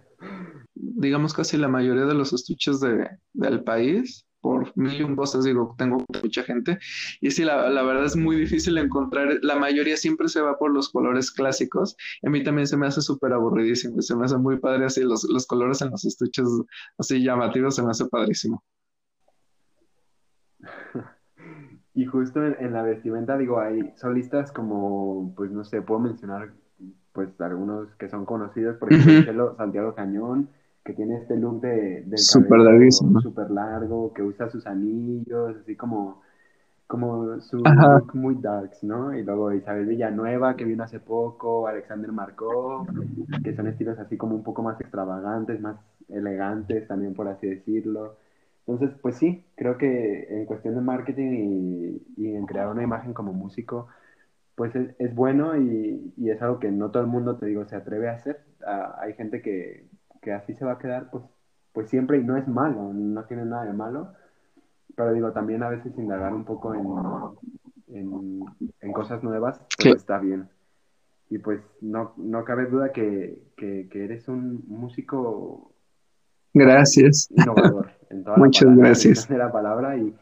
[0.74, 5.44] digamos casi la mayoría de los estuches de, del país por mil y un cosas,
[5.44, 6.78] digo, tengo mucha gente.
[7.20, 10.72] Y sí, la, la, verdad es muy difícil encontrar, la mayoría siempre se va por
[10.72, 11.96] los colores clásicos.
[12.26, 15.24] A mí también se me hace súper aburridísimo, se me hace muy padre así, los,
[15.24, 16.46] los colores en los estuches
[16.98, 18.62] así llamativos se me hace padrísimo.
[21.94, 26.52] Y justo en, la vestimenta, digo, hay solistas como, pues no sé, puedo mencionar
[27.12, 30.48] pues algunos que son conocidos, por ejemplo, Santiago Cañón,
[30.84, 32.60] que tiene este look de, del super
[33.22, 36.22] super largo, que usa sus anillos, así como,
[36.86, 39.16] como su look muy darks, ¿no?
[39.16, 42.86] Y luego Isabel Villanueva, que vino hace poco, Alexander Markov,
[43.44, 45.76] que son estilos así como un poco más extravagantes, más
[46.08, 48.16] elegantes también, por así decirlo.
[48.66, 53.12] Entonces, pues sí, creo que en cuestión de marketing y, y en crear una imagen
[53.12, 53.88] como músico,
[54.54, 57.64] pues es, es bueno y, y, es algo que no todo el mundo, te digo,
[57.66, 58.40] se atreve a hacer.
[58.64, 59.86] Ah, hay gente que,
[60.22, 61.24] que así se va a quedar, pues,
[61.72, 64.12] pues siempre, y no es malo, no tiene nada de malo,
[64.96, 68.40] pero digo, también a veces indagar un poco en,
[68.80, 70.48] en, cosas nuevas, pues está bien.
[71.28, 75.72] Y pues no, no cabe duda que, que, eres un músico
[76.54, 77.28] gracias.
[77.30, 79.30] innovador en toda Muchas la gracias.
[79.30, 80.14] la palabra y,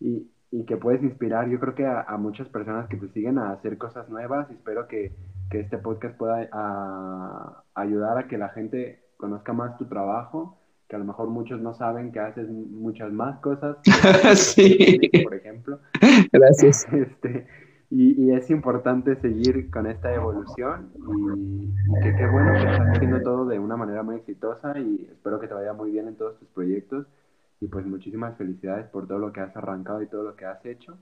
[0.00, 3.38] y, y, que puedes inspirar, yo creo que a, a, muchas personas que te siguen
[3.38, 5.14] a hacer cosas nuevas y espero que,
[5.50, 10.58] que este podcast pueda a, ayudar a que la gente conozca más tu trabajo,
[10.88, 13.78] que a lo mejor muchos no saben que haces muchas más cosas,
[14.34, 14.98] sí.
[15.24, 15.80] por ejemplo.
[16.32, 16.86] Gracias.
[16.92, 17.46] Este,
[17.90, 23.22] y, y, es importante seguir con esta evolución y, que qué bueno que estás haciendo
[23.22, 26.38] todo de una manera muy exitosa y espero que te vaya muy bien en todos
[26.38, 27.06] tus proyectos
[27.60, 30.64] y pues muchísimas felicidades por todo lo que has arrancado y todo lo que has
[30.66, 30.98] hecho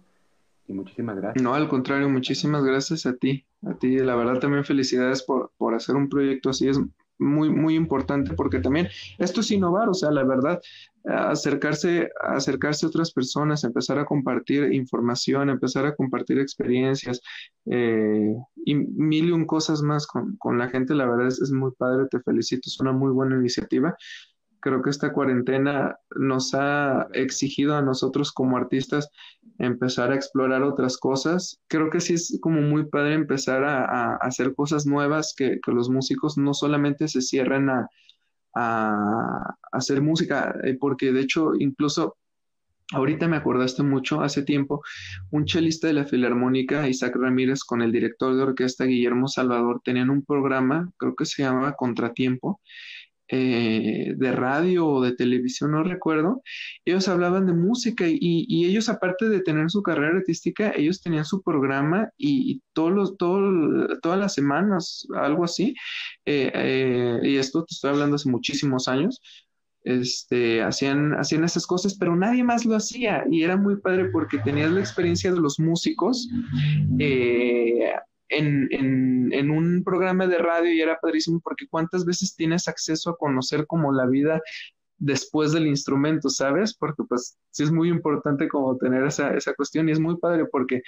[0.66, 1.42] y muchísimas gracias.
[1.42, 5.74] No, al contrario, muchísimas gracias a ti, a ti, la verdad también felicidades por, por
[5.74, 6.78] hacer un proyecto así, es
[7.18, 8.88] muy, muy importante porque también
[9.18, 10.60] esto es innovar, o sea, la verdad,
[11.04, 17.20] acercarse, acercarse a otras personas, empezar a compartir información, empezar a compartir experiencias
[17.66, 18.34] eh,
[18.64, 21.72] y mil y un cosas más con, con la gente, la verdad es, es, muy
[21.72, 23.96] padre, te felicito, es una muy buena iniciativa.
[24.60, 29.10] Creo que esta cuarentena nos ha exigido a nosotros como artistas
[29.59, 31.61] empezar a explorar otras cosas.
[31.68, 36.36] Creo que sí es como muy padre empezar a, hacer cosas nuevas, que, los músicos
[36.38, 37.88] no solamente se cierren a,
[38.55, 42.16] a, hacer música, eh, porque de hecho incluso
[42.92, 44.82] ahorita me acordaste mucho, hace tiempo,
[45.30, 50.11] un chelista de la Filarmónica, Isaac Ramírez, con el director de orquesta Guillermo Salvador, tenían
[50.11, 52.61] un programa, creo que se llamaba Contratiempo,
[53.29, 56.43] eh, de radio o de televisión, no recuerdo,
[56.85, 61.43] ellos hablaban de música y, ellos aparte de tener su carrera artística, ellos tenían su
[61.43, 65.75] programa y, todos los, todas las semanas, algo así,
[66.27, 69.22] eh, eh, y esto te estoy hablando hace muchísimos años,
[69.85, 74.39] este, hacían, hacían esas cosas, pero nadie más lo hacía y era muy padre porque
[74.39, 76.29] tenías la experiencia de los músicos
[78.39, 83.66] en, un programa de radio y era padrísimo porque cuántas veces tienes acceso a conocer
[83.66, 84.41] como la vida
[84.99, 86.74] después del instrumento, ¿sabes?
[86.74, 90.47] Porque pues sí es muy importante como tener esa, esa cuestión y es muy padre
[90.47, 90.82] porque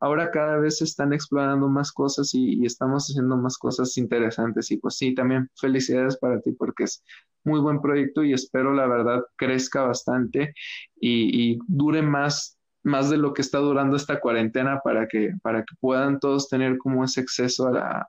[0.00, 4.76] ahora cada vez se están explorando más cosas y, estamos haciendo más cosas interesantes y
[4.78, 7.02] pues sí, también felicidades para ti porque es
[7.44, 10.54] muy buen proyecto y espero la verdad crezca bastante
[11.00, 12.57] y, y dure más
[12.88, 16.78] más de lo que está durando esta cuarentena para que, para que puedan todos tener
[16.78, 18.06] como ese acceso a,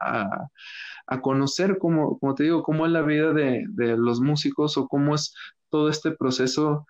[1.08, 4.88] a, conocer, como, como te digo, cómo es la vida de, de los músicos o
[4.88, 5.34] cómo es
[5.70, 6.86] todo este proceso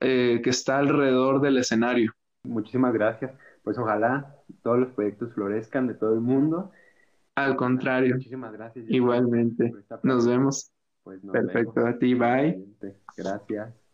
[0.00, 2.12] eh, que está alrededor del escenario.
[2.44, 3.32] Muchísimas gracias.
[3.62, 6.70] Pues ojalá todos los proyectos florezcan de todo el mundo.
[7.34, 8.14] Al contrario.
[8.14, 8.86] Muchísimas gracias.
[8.88, 9.72] Igualmente.
[10.02, 10.72] Nos vemos.
[11.02, 12.64] Pues Perfecto, a ti, bye.
[13.16, 13.87] Gracias.